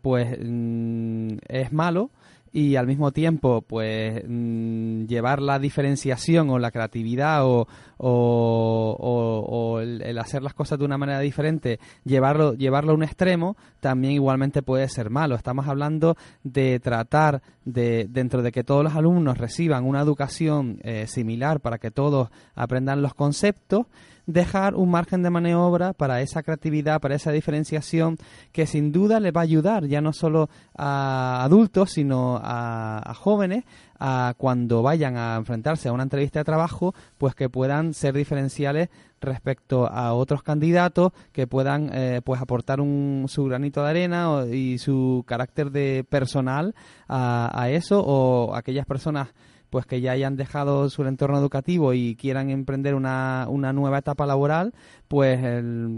pues 0.00 0.38
mm, 0.40 1.36
es 1.46 1.72
malo 1.74 2.10
y 2.56 2.76
al 2.76 2.86
mismo 2.86 3.12
tiempo 3.12 3.60
pues 3.60 4.22
mm, 4.26 5.04
llevar 5.04 5.42
la 5.42 5.58
diferenciación 5.58 6.48
o 6.48 6.58
la 6.58 6.70
creatividad 6.70 7.44
o, 7.44 7.66
o, 7.98 9.78
el, 9.80 10.18
hacer 10.18 10.42
las 10.42 10.54
cosas 10.54 10.78
de 10.78 10.86
una 10.86 10.96
manera 10.96 11.20
diferente 11.20 11.78
llevarlo 12.04 12.54
llevarlo 12.54 12.92
a 12.92 12.94
un 12.94 13.02
extremo 13.02 13.58
también 13.80 14.14
igualmente 14.14 14.62
puede 14.62 14.88
ser 14.88 15.10
malo. 15.10 15.34
Estamos 15.34 15.68
hablando 15.68 16.16
de 16.44 16.80
tratar 16.80 17.42
de 17.66 18.06
dentro 18.08 18.40
de 18.40 18.52
que 18.52 18.64
todos 18.64 18.82
los 18.82 18.94
alumnos 18.94 19.36
reciban 19.36 19.84
una 19.84 20.00
educación 20.00 20.78
eh, 20.82 21.06
similar 21.06 21.60
para 21.60 21.76
que 21.76 21.90
todos 21.90 22.30
aprendan 22.54 23.02
los 23.02 23.12
conceptos 23.12 23.84
dejar 24.26 24.74
un 24.74 24.90
margen 24.90 25.22
de 25.22 25.30
maniobra 25.30 25.92
para 25.92 26.20
esa 26.20 26.42
creatividad, 26.42 27.00
para 27.00 27.14
esa 27.14 27.30
diferenciación 27.32 28.18
que 28.52 28.66
sin 28.66 28.92
duda 28.92 29.20
le 29.20 29.30
va 29.30 29.40
a 29.40 29.44
ayudar 29.44 29.86
ya 29.86 30.00
no 30.00 30.12
solo 30.12 30.50
a 30.76 31.42
adultos, 31.44 31.92
sino 31.92 32.40
a, 32.42 33.14
jóvenes 33.14 33.64
a 33.98 34.34
cuando 34.36 34.82
vayan 34.82 35.16
a 35.16 35.36
enfrentarse 35.36 35.88
a 35.88 35.92
una 35.92 36.02
entrevista 36.02 36.40
de 36.40 36.44
trabajo, 36.44 36.94
pues 37.18 37.34
que 37.34 37.48
puedan 37.48 37.94
ser 37.94 38.14
diferenciales 38.14 38.90
respecto 39.20 39.86
a 39.86 40.12
otros 40.12 40.42
candidatos, 40.42 41.12
que 41.32 41.46
puedan 41.46 41.90
eh, 41.94 42.20
pues 42.22 42.40
aportar 42.40 42.80
un, 42.80 43.26
su 43.28 43.44
granito 43.44 43.82
de 43.82 43.90
arena 43.90 44.44
y 44.52 44.78
su 44.78 45.24
carácter 45.26 45.70
de 45.70 46.04
personal 46.08 46.74
a, 47.08 47.50
a 47.54 47.70
eso 47.70 48.02
o 48.04 48.54
aquellas 48.54 48.86
personas 48.86 49.28
pues 49.76 49.84
que 49.84 50.00
ya 50.00 50.12
hayan 50.12 50.36
dejado 50.36 50.88
su 50.88 51.04
entorno 51.04 51.36
educativo 51.36 51.92
y 51.92 52.16
quieran 52.16 52.48
emprender 52.48 52.94
una, 52.94 53.44
una 53.46 53.74
nueva 53.74 53.98
etapa 53.98 54.24
laboral, 54.24 54.72
pues 55.06 55.38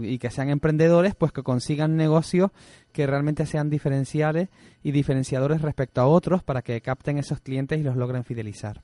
y 0.01 0.17
que 0.17 0.29
sean 0.29 0.49
emprendedores, 0.49 1.15
pues 1.15 1.31
que 1.31 1.43
consigan 1.43 1.95
negocios 1.95 2.51
que 2.91 3.07
realmente 3.07 3.45
sean 3.45 3.69
diferenciales 3.69 4.49
y 4.83 4.91
diferenciadores 4.91 5.61
respecto 5.61 6.01
a 6.01 6.07
otros 6.07 6.43
para 6.43 6.61
que 6.61 6.81
capten 6.81 7.19
esos 7.19 7.39
clientes 7.39 7.79
y 7.79 7.83
los 7.83 7.95
logren 7.95 8.25
fidelizar. 8.25 8.81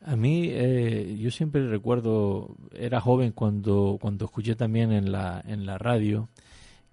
A 0.00 0.14
mí, 0.14 0.46
eh, 0.48 1.16
yo 1.18 1.32
siempre 1.32 1.66
recuerdo, 1.66 2.54
era 2.72 3.00
joven 3.00 3.32
cuando, 3.32 3.98
cuando 4.00 4.26
escuché 4.26 4.54
también 4.54 4.92
en 4.92 5.10
la, 5.10 5.42
en 5.44 5.66
la 5.66 5.76
radio 5.76 6.28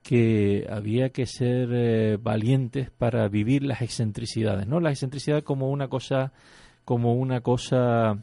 que 0.02 0.66
había 0.72 1.10
que 1.10 1.28
ser 1.28 1.70
eh, 1.72 2.18
valientes 2.20 2.90
para 2.90 3.28
vivir 3.28 3.62
las 3.62 3.84
excentricidades, 3.84 4.66
¿no? 4.66 4.80
La 4.80 4.90
excentricidad 4.90 5.44
como 5.44 5.70
una 5.70 5.88
cosa 5.88 6.34
como 6.92 7.14
una 7.14 7.40
cosa 7.40 8.22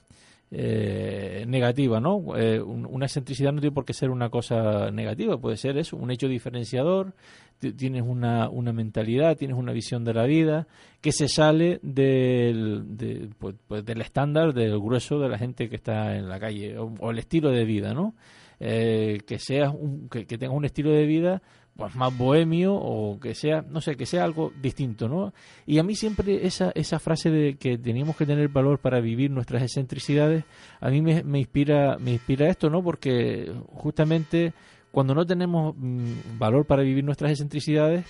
eh, 0.51 1.47
negativa, 1.49 2.01
¿no? 2.01 2.37
Eh, 2.37 2.61
una 2.61 3.07
excentricidad 3.07 3.51
no 3.51 3.63
tiene 3.63 3.75
por 3.75 3.87
qué 3.87 3.95
ser 3.95 4.11
una 4.11 4.29
cosa 4.29 4.91
negativa, 4.91 5.39
puede 5.39 5.57
ser 5.57 5.79
eso, 5.79 5.97
un 5.97 6.11
hecho 6.11 6.29
diferenciador, 6.29 7.15
tienes 7.59 8.03
una, 8.03 8.51
una 8.51 8.75
mentalidad, 8.75 9.39
tienes 9.39 9.57
una 9.57 9.73
visión 9.73 10.05
de 10.05 10.13
la 10.13 10.27
vida 10.27 10.67
que 11.01 11.13
se 11.13 11.29
sale 11.29 11.81
del, 11.83 13.31
pues, 13.39 13.55
pues, 13.67 13.87
del 13.87 14.03
estándar 14.03 14.53
del 14.53 14.79
grueso 14.79 15.19
de 15.19 15.31
la 15.31 15.39
gente 15.39 15.71
que 15.71 15.77
está 15.77 16.15
en 16.15 16.29
la 16.29 16.39
calle 16.39 16.77
o, 16.77 17.11
el 17.11 17.19
estilo 17.19 17.51
de 17.51 17.65
vida, 17.65 17.95
¿no? 17.95 18.17
Eh, 18.61 19.21
que 19.27 19.39
seas 19.39 19.73
un, 19.73 20.11
que, 20.11 20.27
que 20.27 20.37
tengas 20.37 20.55
un 20.55 20.67
estilo 20.67 20.91
de 20.91 21.07
vida 21.07 21.41
pues 21.79 21.95
más 21.95 22.19
bohemio 22.19 22.75
o 22.75 23.21
que 23.21 23.37
sea, 23.37 23.63
no 23.63 23.81
sé, 23.81 23.95
que 23.95 24.05
sea 24.05 24.25
algo 24.25 24.53
distinto, 24.61 25.09
¿no? 25.09 25.33
Y 25.65 25.79
a 25.79 25.85
mí 25.85 25.95
siempre 25.95 26.45
esa, 26.45 26.73
esa 26.75 26.99
frase 26.99 27.31
de 27.31 27.55
que 27.55 27.79
teníamos 27.79 28.17
que 28.17 28.27
tener 28.27 28.49
valor 28.49 28.81
para 28.81 28.99
vivir 28.99 29.31
nuestras 29.31 29.63
excentricidades, 29.63 30.43
a 30.81 30.91
mí 30.91 31.01
me, 31.01 31.23
me 31.23 31.39
inspira, 31.39 31.97
me 32.01 32.15
inspira 32.15 32.49
esto, 32.49 32.69
¿no? 32.69 32.83
Porque 32.83 33.55
justamente 33.69 34.55
cuando 34.91 35.15
no 35.15 35.25
tenemos 35.25 35.77
mm, 35.77 36.37
valor 36.37 36.67
para 36.67 36.83
vivir 36.83 37.05
nuestras 37.05 37.31
excentricidades, 37.31 38.05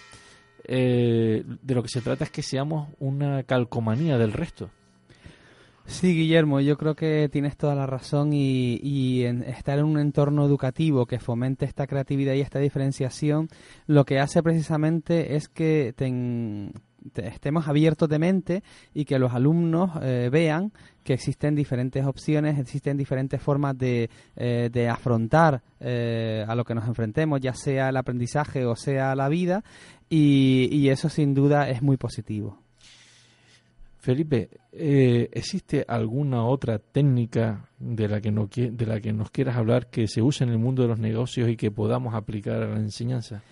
eh, 0.64 1.44
de 1.44 1.74
lo 1.74 1.82
que 1.82 1.90
se 1.90 2.00
trata 2.00 2.24
es 2.24 2.30
que 2.30 2.42
seamos 2.42 2.88
una 3.00 3.42
calcomanía 3.42 4.16
del 4.16 4.32
resto. 4.32 4.70
Sí, 5.88 6.14
Guillermo, 6.14 6.60
yo 6.60 6.76
creo 6.76 6.94
que 6.94 7.30
tienes 7.32 7.56
toda 7.56 7.74
la 7.74 7.86
razón 7.86 8.34
y, 8.34 9.24
estar 9.46 9.78
en 9.78 9.86
un 9.86 9.98
entorno 9.98 10.44
educativo 10.44 11.06
que 11.06 11.18
fomente 11.18 11.64
esta 11.64 11.86
creatividad 11.86 12.34
y 12.34 12.42
esta 12.42 12.58
diferenciación, 12.58 13.48
lo 13.86 14.04
que 14.04 14.20
hace 14.20 14.42
precisamente 14.42 15.34
es 15.34 15.48
que 15.48 15.94
estemos 17.16 17.68
abiertos 17.68 18.06
de 18.06 18.18
mente 18.18 18.62
y 18.92 19.06
que 19.06 19.18
los 19.18 19.32
alumnos 19.32 19.92
eh, 20.02 20.28
vean 20.30 20.72
que 21.04 21.14
existen 21.14 21.54
diferentes 21.54 22.04
opciones, 22.04 22.58
existen 22.58 22.98
diferentes 22.98 23.40
formas 23.40 23.76
de, 23.78 24.10
eh, 24.36 24.88
afrontar 24.90 25.62
eh, 25.80 26.44
a 26.46 26.54
lo 26.54 26.64
que 26.64 26.74
nos 26.74 26.86
enfrentemos, 26.86 27.40
ya 27.40 27.54
sea 27.54 27.88
el 27.88 27.96
aprendizaje 27.96 28.66
o 28.66 28.76
sea 28.76 29.16
la 29.16 29.30
vida, 29.30 29.64
y 30.10 30.88
eso 30.90 31.08
sin 31.08 31.32
duda 31.32 31.70
es 31.70 31.80
muy 31.80 31.96
positivo. 31.96 32.67
Felipe, 34.08 34.48
eh, 34.72 35.28
¿existe 35.32 35.84
alguna 35.86 36.46
otra 36.46 36.78
técnica 36.78 37.68
de 37.78 38.08
la, 38.08 38.22
que 38.22 38.30
no, 38.30 38.48
de 38.48 38.86
la 38.86 39.02
que 39.02 39.12
nos 39.12 39.30
quieras 39.30 39.58
hablar 39.58 39.88
que 39.88 40.08
se 40.08 40.22
use 40.22 40.44
en 40.44 40.48
el 40.48 40.56
mundo 40.56 40.80
de 40.80 40.88
los 40.88 40.98
negocios 40.98 41.46
y 41.50 41.58
que 41.58 41.70
podamos 41.70 42.14
aplicar 42.14 42.62
a 42.62 42.68
la 42.68 42.78
enseñanza? 42.78 43.42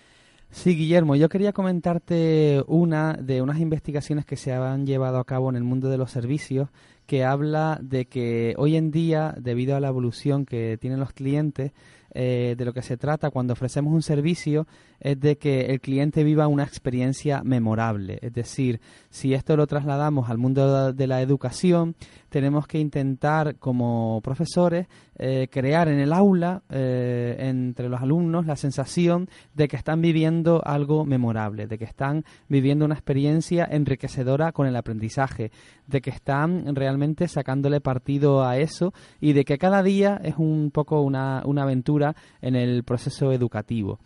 Sí, 0.49 0.75
Guillermo, 0.75 1.15
yo 1.15 1.29
quería 1.29 1.53
comentarte 1.53 2.63
una 2.65 3.13
de 3.13 3.43
unas 3.43 3.59
investigaciones 3.59 4.25
que 4.25 4.35
se 4.35 4.51
han 4.51 4.87
llevado 4.87 5.19
a 5.19 5.25
cabo 5.25 5.51
en 5.51 5.57
el 5.57 5.63
mundo 5.63 5.89
de 5.89 5.99
los 5.99 6.09
servicios 6.09 6.69
que 7.05 7.23
habla 7.23 7.79
de 7.81 8.05
que 8.05 8.55
hoy 8.57 8.77
en 8.77 8.89
día, 8.89 9.35
debido 9.39 9.75
a 9.75 9.79
la 9.79 9.89
evolución 9.89 10.43
que 10.45 10.79
tienen 10.79 10.99
los 10.99 11.13
clientes, 11.13 11.71
eh, 12.13 12.55
de 12.57 12.65
lo 12.65 12.73
que 12.73 12.81
se 12.81 12.97
trata 12.97 13.29
cuando 13.29 13.53
ofrecemos 13.53 13.93
un 13.93 14.01
servicio 14.01 14.65
es 14.99 15.19
de 15.19 15.37
que 15.37 15.67
el 15.67 15.79
cliente 15.79 16.23
viva 16.23 16.47
una 16.47 16.63
experiencia 16.63 17.41
memorable. 17.43 18.19
Es 18.21 18.33
decir, 18.33 18.79
si 19.09 19.33
esto 19.33 19.55
lo 19.55 19.67
trasladamos 19.67 20.29
al 20.29 20.37
mundo 20.37 20.93
de 20.93 21.07
la 21.07 21.21
educación, 21.21 21.95
tenemos 22.29 22.67
que 22.67 22.79
intentar 22.79 23.55
como 23.55 24.19
profesores 24.21 24.87
eh, 25.17 25.47
crear 25.49 25.87
en 25.87 25.99
el 25.99 26.13
aula, 26.13 26.61
eh, 26.69 27.35
entre 27.39 27.89
los 27.89 28.01
alumnos, 28.01 28.45
la 28.45 28.55
sensación 28.55 29.29
de 29.55 29.67
que 29.67 29.75
están 29.75 30.01
viviendo 30.01 30.61
algo 30.65 31.05
memorable, 31.05 31.67
de 31.67 31.77
que 31.77 31.85
están 31.85 32.25
viviendo 32.47 32.85
una 32.85 32.95
experiencia 32.95 33.67
enriquecedora 33.69 34.51
con 34.51 34.67
el 34.67 34.75
aprendizaje, 34.75 35.51
de 35.87 36.01
que 36.01 36.09
están 36.09 36.75
realmente 36.75 37.27
sacándole 37.27 37.81
partido 37.81 38.43
a 38.43 38.57
eso 38.57 38.93
y 39.19 39.33
de 39.33 39.45
que 39.45 39.57
cada 39.57 39.81
día 39.81 40.19
es 40.23 40.35
un 40.37 40.71
poco 40.71 41.01
una, 41.01 41.41
una 41.45 41.63
aventura 41.63 42.15
en 42.41 42.55
el 42.55 42.83
proceso 42.83 43.31
educativo. 43.31 43.99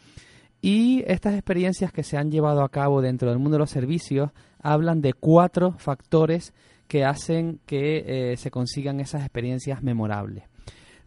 Y 0.62 1.04
estas 1.08 1.34
experiencias 1.34 1.92
que 1.92 2.04
se 2.04 2.18
han 2.18 2.30
llevado 2.30 2.64
a 2.64 2.70
cabo 2.70 3.02
dentro 3.02 3.30
del 3.30 3.40
mundo 3.40 3.56
de 3.56 3.60
los 3.60 3.72
servicios 3.72 4.30
hablan 4.62 5.02
de 5.02 5.14
cuatro 5.14 5.74
factores 5.80 6.54
que 6.88 7.04
hacen 7.04 7.60
que 7.66 8.34
eh, 8.34 8.38
se 8.38 8.52
consigan 8.52 9.00
esas 9.00 9.22
experiencias 9.22 9.82
memorables. 9.82 10.44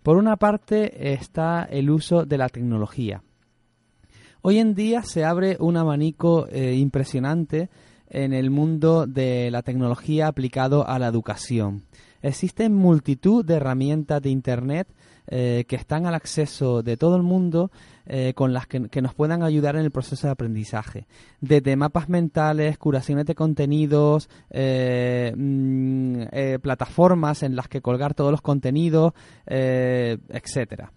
Por 0.03 0.17
una 0.17 0.37
parte 0.37 1.13
está 1.13 1.63
el 1.63 1.89
uso 1.89 2.25
de 2.25 2.39
la 2.39 2.49
tecnología. 2.49 3.23
Hoy 4.43 4.59
en 4.59 4.75
día 4.75 5.03
se 5.03 5.25
abre 5.25 5.57
un 5.61 5.77
abanico 5.77 6.47
eh, 6.49 6.75
impresionante 6.75 7.71
en 8.09 8.33
el 8.33 8.51
mundo 8.51 9.07
de 9.07 9.51
la 9.51 9.63
tecnología 9.63 10.27
aplicado 10.27 10.87
a 10.87 10.99
la 10.99 11.07
educación. 11.07 11.85
Existen 12.23 12.75
multitud 12.75 13.45
de 13.45 13.55
herramientas 13.55 14.21
de 14.21 14.31
Internet 14.31 14.89
eh, 15.27 15.65
que 15.69 15.77
están 15.77 16.07
al 16.07 16.15
acceso 16.15 16.83
de 16.83 16.97
todo 16.97 17.17
el 17.17 17.23
mundo 17.23 17.71
eh, 18.07 18.35
con 18.35 18.53
las 18.53 18.67
que, 18.67 19.03
nos 19.03 19.15
puedan 19.15 19.43
ayudar 19.43 19.77
en 19.77 19.83
el 19.83 19.91
proceso 19.91 20.27
de 20.27 20.33
aprendizaje. 20.33 21.07
Desde 21.41 21.75
mapas 21.75 22.09
mentales, 22.09 22.77
curaciones 22.77 23.25
de 23.25 23.35
contenidos, 23.35 24.29
eh, 24.51 25.33
mm, 25.37 26.61
plataformas 26.61 27.43
en 27.43 27.57
las 27.57 27.69
que 27.69 27.81
colgar 27.81 28.15
todos 28.15 28.31
los 28.31 28.43
contenidos, 28.43 29.13
etcétera. 29.47 30.93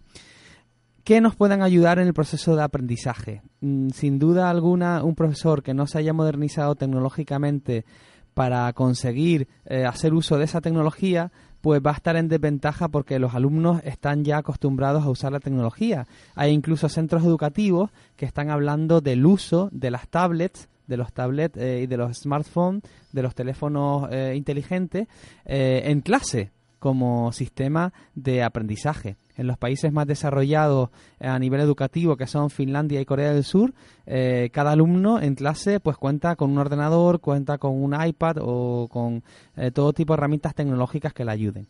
¿Qué 1.04 1.22
nos 1.22 1.36
puedan 1.36 1.62
ayudar 1.62 2.00
en 2.00 2.08
el 2.08 2.14
proceso 2.14 2.58
de 2.58 2.64
aprendizaje? 2.64 3.42
Mm, 3.62 3.90
sin 3.90 4.20
duda 4.20 4.50
alguna, 4.50 5.04
un 5.04 5.16
profesor 5.16 5.64
que 5.64 5.74
no 5.74 5.88
se 5.88 6.00
haya 6.00 6.12
modernizado 6.12 6.76
tecnológicamente 6.76 7.86
para 8.34 8.72
conseguir 8.74 9.48
hacer 9.88 10.14
uso 10.14 10.38
de 10.38 10.44
esa 10.44 10.62
tecnología 10.62 11.32
pues 11.68 11.82
va 11.86 11.92
a 11.92 11.96
estar 11.96 12.16
en 12.16 12.30
desventaja 12.30 12.88
porque 12.88 13.20
los 13.20 13.36
alumnos 13.36 13.82
están 13.84 14.24
ya 14.24 14.38
acostumbrados 14.38 15.04
a 15.04 15.10
usar 15.10 15.34
la 15.34 15.42
tecnología. 15.42 16.08
Hay 16.34 16.54
incluso 16.54 16.88
centros 16.88 17.26
educativos 17.26 17.92
que 18.16 18.26
están 18.26 18.50
hablando 18.50 19.02
del 19.02 19.26
uso 19.26 19.68
de 19.74 19.92
las 19.92 20.08
tablets 20.08 20.70
de 20.88 20.96
los 20.96 21.12
tablets 21.12 21.58
eh, 21.58 21.82
y 21.84 21.88
de 21.88 21.98
los 21.98 22.20
smartphones, 22.20 22.84
de 23.12 23.22
los 23.22 23.36
teléfonos 23.36 24.08
eh, 24.14 24.36
inteligentes, 24.38 25.10
eh, 25.44 25.82
en 25.84 26.00
clase 26.00 26.52
como 26.80 27.32
sistema 27.32 27.94
de 28.16 28.44
aprendizaje 28.44 29.18
en 29.38 29.48
los 29.48 29.58
países 29.58 29.94
más 29.94 30.08
desarrollados 30.08 30.90
eh, 31.20 31.28
a 31.28 31.40
nivel 31.40 31.62
educativo, 31.62 32.18
que 32.18 32.28
son 32.28 32.50
Finlandia 32.50 33.00
y 33.00 33.06
Corea 33.06 33.34
del 33.34 33.44
Sur, 33.44 33.74
eh, 34.06 34.50
cada 34.52 34.72
alumno 34.72 35.22
en 35.22 35.36
clase 35.36 35.80
pues 35.80 35.98
cuenta 35.98 36.36
con 36.36 36.52
un 36.52 36.58
ordenador, 36.58 37.20
cuenta 37.20 37.58
con 37.58 37.82
un 37.82 37.96
iPad 38.00 38.38
o 38.42 38.88
con 38.90 39.24
eh, 39.56 39.72
todo 39.72 39.94
tipo 39.94 40.14
de 40.14 40.18
herramientas 40.18 40.56
tecnológicas 40.56 41.14
que 41.14 41.24
le 41.24 41.32
ayuden. 41.32 41.68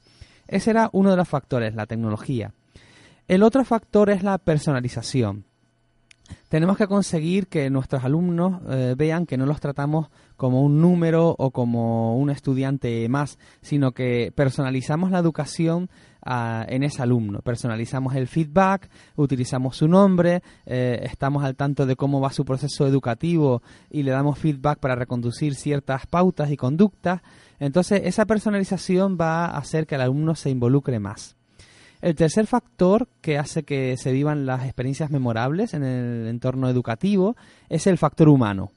Ese 0.48 0.72
era 0.72 0.89
uno 0.93 1.12
de 1.12 1.17
los 1.17 1.28
factores, 1.28 1.76
la 1.76 1.86
tecnología. 1.86 2.54
El 3.28 3.43
otro 3.43 3.65
factor 3.65 4.10
es 4.10 4.24
la 4.24 4.38
personalización. 4.38 5.43
Tenemos 6.50 6.78
que 6.78 6.88
conseguir 6.88 7.48
que 7.48 7.70
nuestros 7.70 8.04
alumnos 8.04 8.62
vean 8.98 9.26
que 9.26 9.38
no 9.38 9.46
los 9.46 9.60
tratamos 9.60 10.08
como 10.38 10.62
un 10.62 10.82
número 10.82 11.36
o 11.38 11.52
como 11.52 12.18
un 12.18 12.30
estudiante 12.30 13.08
más, 13.10 13.38
sino 13.62 13.92
que 13.92 14.32
personalizamos 14.36 15.12
la 15.12 15.20
educación 15.20 15.90
en 16.68 16.84
ese 16.84 17.02
alumno. 17.02 17.40
Personalizamos 17.42 18.16
el 18.16 18.28
feedback, 18.28 18.90
utilizamos 19.16 19.78
su 19.78 19.88
nombre, 19.88 20.42
eh, 20.66 21.00
estamos 21.04 21.44
al 21.44 21.56
tanto 21.56 21.86
de 21.86 21.96
cómo 21.96 22.20
va 22.20 22.32
su 22.32 22.44
proceso 22.44 22.86
educativo 22.86 23.62
y 23.90 24.04
le 24.04 24.12
damos 24.12 24.38
feedback 24.38 24.80
para 24.80 24.96
reconducir 24.96 25.56
ciertas 25.56 26.06
pautas 26.06 26.52
y 26.52 26.58
conductas. 26.58 27.22
Entonces, 27.60 28.02
esa 28.04 28.26
personalización 28.26 29.18
va 29.20 29.46
a 29.46 29.58
hacer 29.58 29.88
que 29.88 29.96
el 29.96 30.02
alumno 30.02 30.36
se 30.36 30.50
involucre 30.50 31.00
más. 31.00 31.37
El 32.02 32.16
tercer 32.16 32.46
factor 32.46 33.08
que 33.22 33.38
hace 33.38 33.64
que 33.64 33.96
se 33.98 34.12
vivan 34.12 34.46
las 34.46 34.66
experiencias 34.66 35.10
memorables 35.10 35.74
en 35.74 35.84
el 35.84 36.28
entorno 36.28 36.70
educativo 36.70 37.36
es 37.70 37.88
el 37.88 37.98
factor 37.98 38.30
humano. 38.30 38.72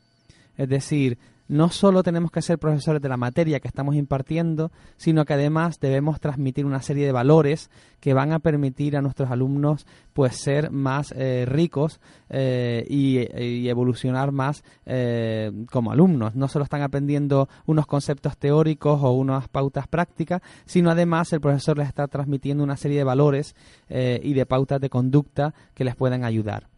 Es 0.56 0.68
decir, 0.68 1.18
no 1.50 1.68
solo 1.68 2.04
tenemos 2.04 2.30
que 2.30 2.42
ser 2.42 2.60
profesores 2.60 3.02
de 3.02 3.08
la 3.08 3.16
materia 3.16 3.58
que 3.58 3.66
estamos 3.66 3.96
impartiendo, 3.96 4.70
sino 4.96 5.24
que 5.24 5.34
además 5.34 5.80
debemos 5.80 6.20
transmitir 6.20 6.64
una 6.64 6.80
serie 6.80 7.04
de 7.04 7.10
valores 7.10 7.70
que 7.98 8.14
van 8.14 8.32
a 8.32 8.38
permitir 8.38 8.96
a 8.96 9.02
nuestros 9.02 9.32
alumnos 9.32 9.84
pues 10.12 10.36
ser 10.36 10.70
más 10.70 11.12
eh, 11.16 11.46
ricos 11.48 12.00
eh, 12.28 12.86
y, 12.88 13.68
evolucionar 13.68 14.30
más 14.30 14.62
eh, 14.86 15.50
como 15.72 15.90
alumnos. 15.90 16.36
No 16.36 16.46
solo 16.46 16.62
están 16.62 16.82
aprendiendo 16.82 17.48
unos 17.66 17.88
conceptos 17.88 18.38
teóricos 18.38 19.00
o 19.02 19.10
unas 19.10 19.48
pautas 19.48 19.88
prácticas, 19.88 20.42
sino 20.66 20.88
además 20.88 21.32
el 21.32 21.40
profesor 21.40 21.78
les 21.78 21.88
está 21.88 22.06
transmitiendo 22.06 22.62
una 22.62 22.76
serie 22.76 22.98
de 22.98 23.04
valores 23.04 23.56
y 23.88 24.34
de 24.34 24.46
pautas 24.46 24.80
de 24.80 24.88
conducta 24.88 25.52
que 25.74 25.82
les 25.82 25.96
pueden 25.96 26.24
ayudar. 26.24 26.69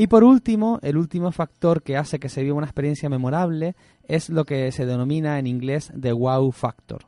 Y 0.00 0.06
por 0.06 0.22
último, 0.22 0.78
el 0.82 0.96
último 0.96 1.32
factor 1.32 1.82
que 1.82 1.96
hace 1.96 2.20
que 2.20 2.28
se 2.28 2.44
viva 2.44 2.54
una 2.54 2.68
experiencia 2.68 3.08
memorable 3.08 3.74
es 4.06 4.30
lo 4.30 4.44
que 4.44 4.70
se 4.70 4.86
denomina 4.86 5.40
en 5.40 5.48
inglés 5.48 5.92
the 6.00 6.12
wow 6.12 6.52
factor 6.52 7.00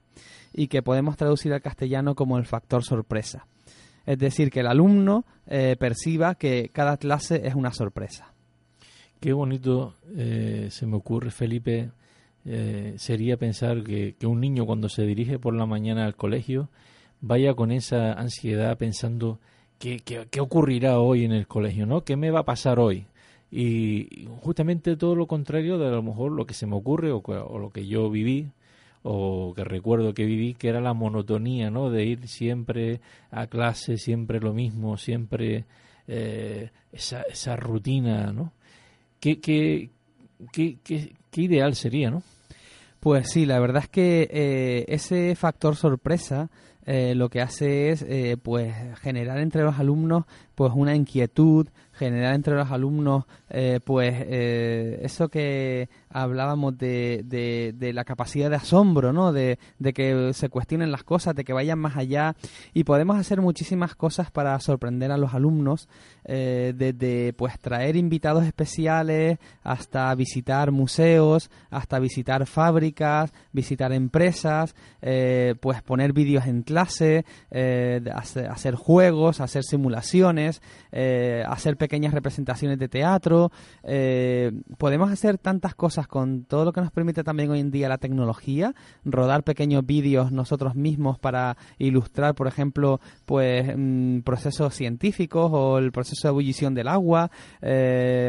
y 0.53 0.67
que 0.67 0.83
podemos 0.83 1.17
traducir 1.17 1.53
al 1.53 1.63
castellano 1.63 2.17
como 2.17 2.37
el 2.37 2.47
factor 2.47 2.83
sorpresa. 2.83 3.47
Es 4.07 4.19
decir, 4.19 4.51
que 4.51 4.59
el 4.59 4.67
alumno 4.67 5.25
eh, 5.47 5.77
perciba 5.79 6.35
que 6.35 6.71
cada 6.73 6.97
clase 6.97 7.47
es 7.47 7.55
una 7.55 7.73
sorpresa. 7.73 8.33
Qué 9.21 9.33
bonito 9.35 9.95
eh, 10.17 10.67
se 10.73 10.85
me 10.85 10.97
ocurre, 10.97 11.31
Felipe, 11.31 11.93
eh, 12.45 12.95
sería 12.97 13.37
pensar 13.37 13.85
que, 13.85 14.17
que, 14.19 14.27
un 14.27 14.41
niño 14.41 14.67
cuando 14.67 14.89
se 14.89 15.05
dirige 15.05 15.39
por 15.39 15.55
la 15.55 15.65
mañana 15.65 16.07
al 16.07 16.17
colegio 16.17 16.71
vaya 17.21 17.55
con 17.55 17.71
esa 17.71 18.15
ansiedad 18.15 18.77
pensando 18.79 19.39
¿qué, 19.81 20.41
ocurrirá 20.41 21.01
hoy 21.01 21.25
en 21.25 21.33
el 21.33 21.47
colegio? 21.47 21.87
¿no? 21.87 22.05
¿Qué 22.05 22.17
me 22.17 22.31
va 22.31 22.41
a 22.41 22.45
pasar 22.45 22.79
hoy? 22.79 23.07
Y 23.51 24.29
justamente 24.43 24.97
todo 24.97 25.17
lo 25.17 25.27
contrario 25.27 25.79
de 25.79 25.89
a 25.89 25.91
lo 25.91 26.03
mejor 26.03 26.33
lo 26.33 26.47
que 26.47 26.55
se 26.55 26.67
me 26.67 26.77
ocurre 26.77 27.11
o, 27.11 27.59
lo 27.59 27.71
que 27.71 27.87
yo 27.87 28.09
viví 28.11 28.51
o 29.03 29.55
que 29.57 29.65
recuerdo 29.65 30.15
que 30.15 30.27
viví, 30.27 30.55
que 30.55 30.69
era 30.69 30.81
la 30.81 30.93
monotonía, 30.93 31.71
¿no? 31.71 31.91
De 31.91 32.05
ir 32.05 32.29
siempre 32.29 33.01
a 33.31 33.47
clase, 33.47 33.97
siempre 33.97 34.39
lo 34.39 34.53
mismo, 34.53 34.99
siempre 34.99 35.65
eh, 36.07 36.71
esa, 36.93 37.23
esa 37.23 37.57
rutina, 37.57 38.31
¿no? 38.33 38.53
¿Qué, 39.19 39.41
qué, 39.41 39.89
qué, 40.53 40.77
qué, 40.85 41.15
ideal 41.41 41.75
sería, 41.75 42.11
no? 42.11 42.23
Pues 43.01 43.31
sí, 43.31 43.47
la 43.47 43.59
verdad 43.59 43.85
es 43.85 43.89
que 43.89 44.29
eh, 44.31 44.85
ese 44.89 45.35
factor 45.35 45.77
sorpresa 45.77 46.51
eh, 46.87 47.15
lo 47.15 47.29
que 47.29 47.43
hace 47.43 47.91
es 47.91 48.03
eh, 48.03 48.37
pues 48.43 48.75
generar 49.01 49.39
entre 49.39 49.63
los 49.63 49.79
alumnos 49.79 50.25
pues 50.55 50.73
una 50.75 50.95
inquietud, 50.95 51.69
generar 51.93 52.35
entre 52.35 52.55
los 52.55 52.71
alumnos 52.71 53.25
eh, 53.49 53.81
pues 53.85 54.15
eso 55.03 55.29
que 55.29 55.89
hablábamos 56.11 56.77
de, 56.77 57.23
de, 57.25 57.93
la 57.95 58.05
capacidad 58.05 58.51
de 58.51 58.57
asombro, 58.57 59.13
¿no? 59.13 59.33
De, 59.33 59.59
que 59.95 60.33
se 60.35 60.51
cuestionen 60.51 60.93
las 60.93 61.03
cosas, 61.03 61.35
de 61.35 61.45
que 61.45 61.55
vayan 61.55 61.79
más 61.79 61.97
allá 61.97 62.37
y 62.75 62.85
podemos 62.85 63.17
hacer 63.17 63.41
muchísimas 63.41 63.95
cosas 63.95 64.31
para 64.31 64.59
sorprender 64.61 65.13
a 65.13 65.17
los 65.17 65.33
alumnos, 65.33 65.89
desde 66.25 67.33
pues 67.33 67.59
traer 67.59 67.97
invitados 67.97 68.45
especiales 68.45 69.39
hasta 69.63 70.15
visitar 70.15 70.73
museos, 70.73 71.51
hasta 71.71 71.99
visitar 72.01 72.47
fábricas, 72.47 73.33
visitar 73.53 73.93
empresas, 73.93 74.75
pues 75.61 75.83
poner 75.83 76.13
vídeos 76.13 76.47
en 76.47 76.65
clase, 76.71 77.25
eh, 77.51 78.01
hacer, 78.15 78.77
juegos, 78.77 79.41
hacer 79.41 79.65
simulaciones, 79.65 80.63
eh, 80.93 81.43
hacer 81.49 81.77
pequeñas 81.77 82.15
representaciones 82.15 82.79
de 82.79 82.89
teatro. 82.89 83.51
Eh, 83.83 84.53
podemos 84.79 85.11
hacer 85.11 85.37
tantas 85.37 85.75
cosas 85.75 86.07
con 86.07 86.45
todo 86.45 86.65
lo 86.65 86.73
que 86.73 86.81
nos 86.81 86.93
permite 86.93 87.25
también 87.25 87.51
hoy 87.51 87.59
en 87.59 87.73
día 87.73 87.89
la 87.89 87.99
tecnología, 87.99 88.73
rodar 89.05 89.43
pequeños 89.43 89.85
vídeos 89.85 90.31
nosotros 90.31 90.77
mismos 90.77 91.19
para 91.19 91.57
ilustrar, 91.79 92.37
por 92.37 92.47
ejemplo, 92.47 93.01
pues 93.27 93.65
mm, 93.77 94.21
procesos 94.21 94.73
científicos 94.73 95.51
o 95.53 95.79
el 95.79 95.91
proceso 95.91 96.29
de 96.29 96.31
ebullición 96.31 96.73
del 96.73 96.87
agua, 96.87 97.33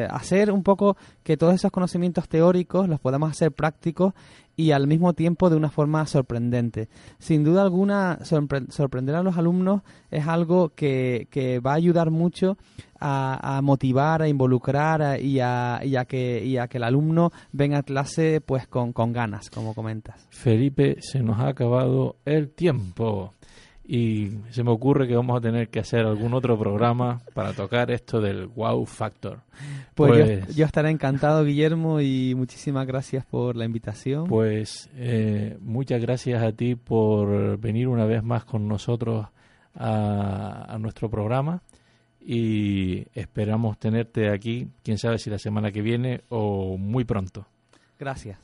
hacer 0.10 0.52
un 0.52 0.64
poco 0.64 0.98
que 1.24 1.38
todos 1.38 1.54
esos 1.54 1.72
conocimientos 1.72 2.28
teóricos 2.28 2.90
los 2.90 3.00
podamos 3.00 3.30
hacer 3.30 3.52
prácticos 3.52 4.16
y 4.56 4.72
al 4.72 4.88
mismo 4.88 5.14
tiempo 5.14 5.50
de 5.50 5.56
una 5.56 5.70
forma 5.70 6.06
sorprendente. 6.06 6.90
Sin 7.20 7.44
duda 7.44 7.62
alguna, 7.62 8.20
sorprender 8.24 9.16
a 9.16 9.24
los 9.24 9.38
alumnos 9.38 9.82
es 10.10 10.28
algo 10.28 10.70
que, 10.76 11.28
va 11.66 11.72
a 11.72 11.76
ayudar 11.76 12.12
mucho 12.12 12.58
a, 13.00 13.60
motivar, 13.64 14.22
a 14.22 14.28
involucrar 14.28 15.20
y, 15.22 15.40
a, 15.40 15.80
que, 16.08 16.46
y 16.46 16.58
a 16.58 16.68
que 16.68 16.78
el 16.78 16.84
alumno 16.84 17.32
venga 17.52 17.80
a 17.80 17.84
clase 17.84 18.42
pues 18.42 18.68
con, 18.68 18.94
con 18.94 19.14
ganas, 19.14 19.50
como 19.50 19.74
comentas. 19.74 20.28
Felipe, 20.30 20.98
se 21.00 21.22
nos 21.24 21.40
ha 21.40 21.48
acabado 21.48 22.18
el 22.26 22.50
tiempo 22.50 23.34
y 23.94 24.40
se 24.52 24.64
me 24.64 24.72
ocurre 24.72 25.06
que 25.06 25.18
vamos 25.18 25.38
a 25.38 25.42
tener 25.42 25.68
que 25.68 25.82
hacer 25.82 26.06
algún 26.06 26.34
otro 26.34 26.58
programa 26.58 27.20
para 27.34 27.52
tocar 27.52 27.92
esto 27.92 28.22
del 28.22 28.48
wow 28.48 28.86
factor. 28.86 29.42
Pues, 29.96 30.30
yo, 30.30 30.46
pues 30.46 30.60
estaré 30.60 30.92
encantado, 30.92 31.44
Guillermo, 31.44 32.00
y 32.00 32.34
muchísimas 32.34 32.88
gracias 32.88 33.26
por 33.26 33.58
la 33.58 33.66
invitación. 33.66 34.30
Pues 34.30 34.90
eh, 34.96 35.58
muchas 35.60 36.00
gracias 36.00 36.42
a 36.42 36.54
ti 36.54 36.76
por 36.76 37.58
venir 37.60 37.90
una 37.90 38.06
vez 38.06 38.24
más 38.24 38.46
con 38.46 38.66
nosotros 38.66 39.28
a, 39.76 40.78
nuestro 40.80 41.10
programa 41.10 41.62
y 42.22 43.06
esperamos 43.14 43.78
tenerte 43.78 44.30
aquí, 44.30 44.70
quién 44.84 45.00
sabe 45.00 45.18
si 45.18 45.30
la 45.30 45.38
semana 45.38 45.70
que 45.70 45.82
viene 45.82 46.22
o 46.30 46.78
muy 46.78 47.04
pronto. 47.04 47.46
Gracias. 48.00 48.38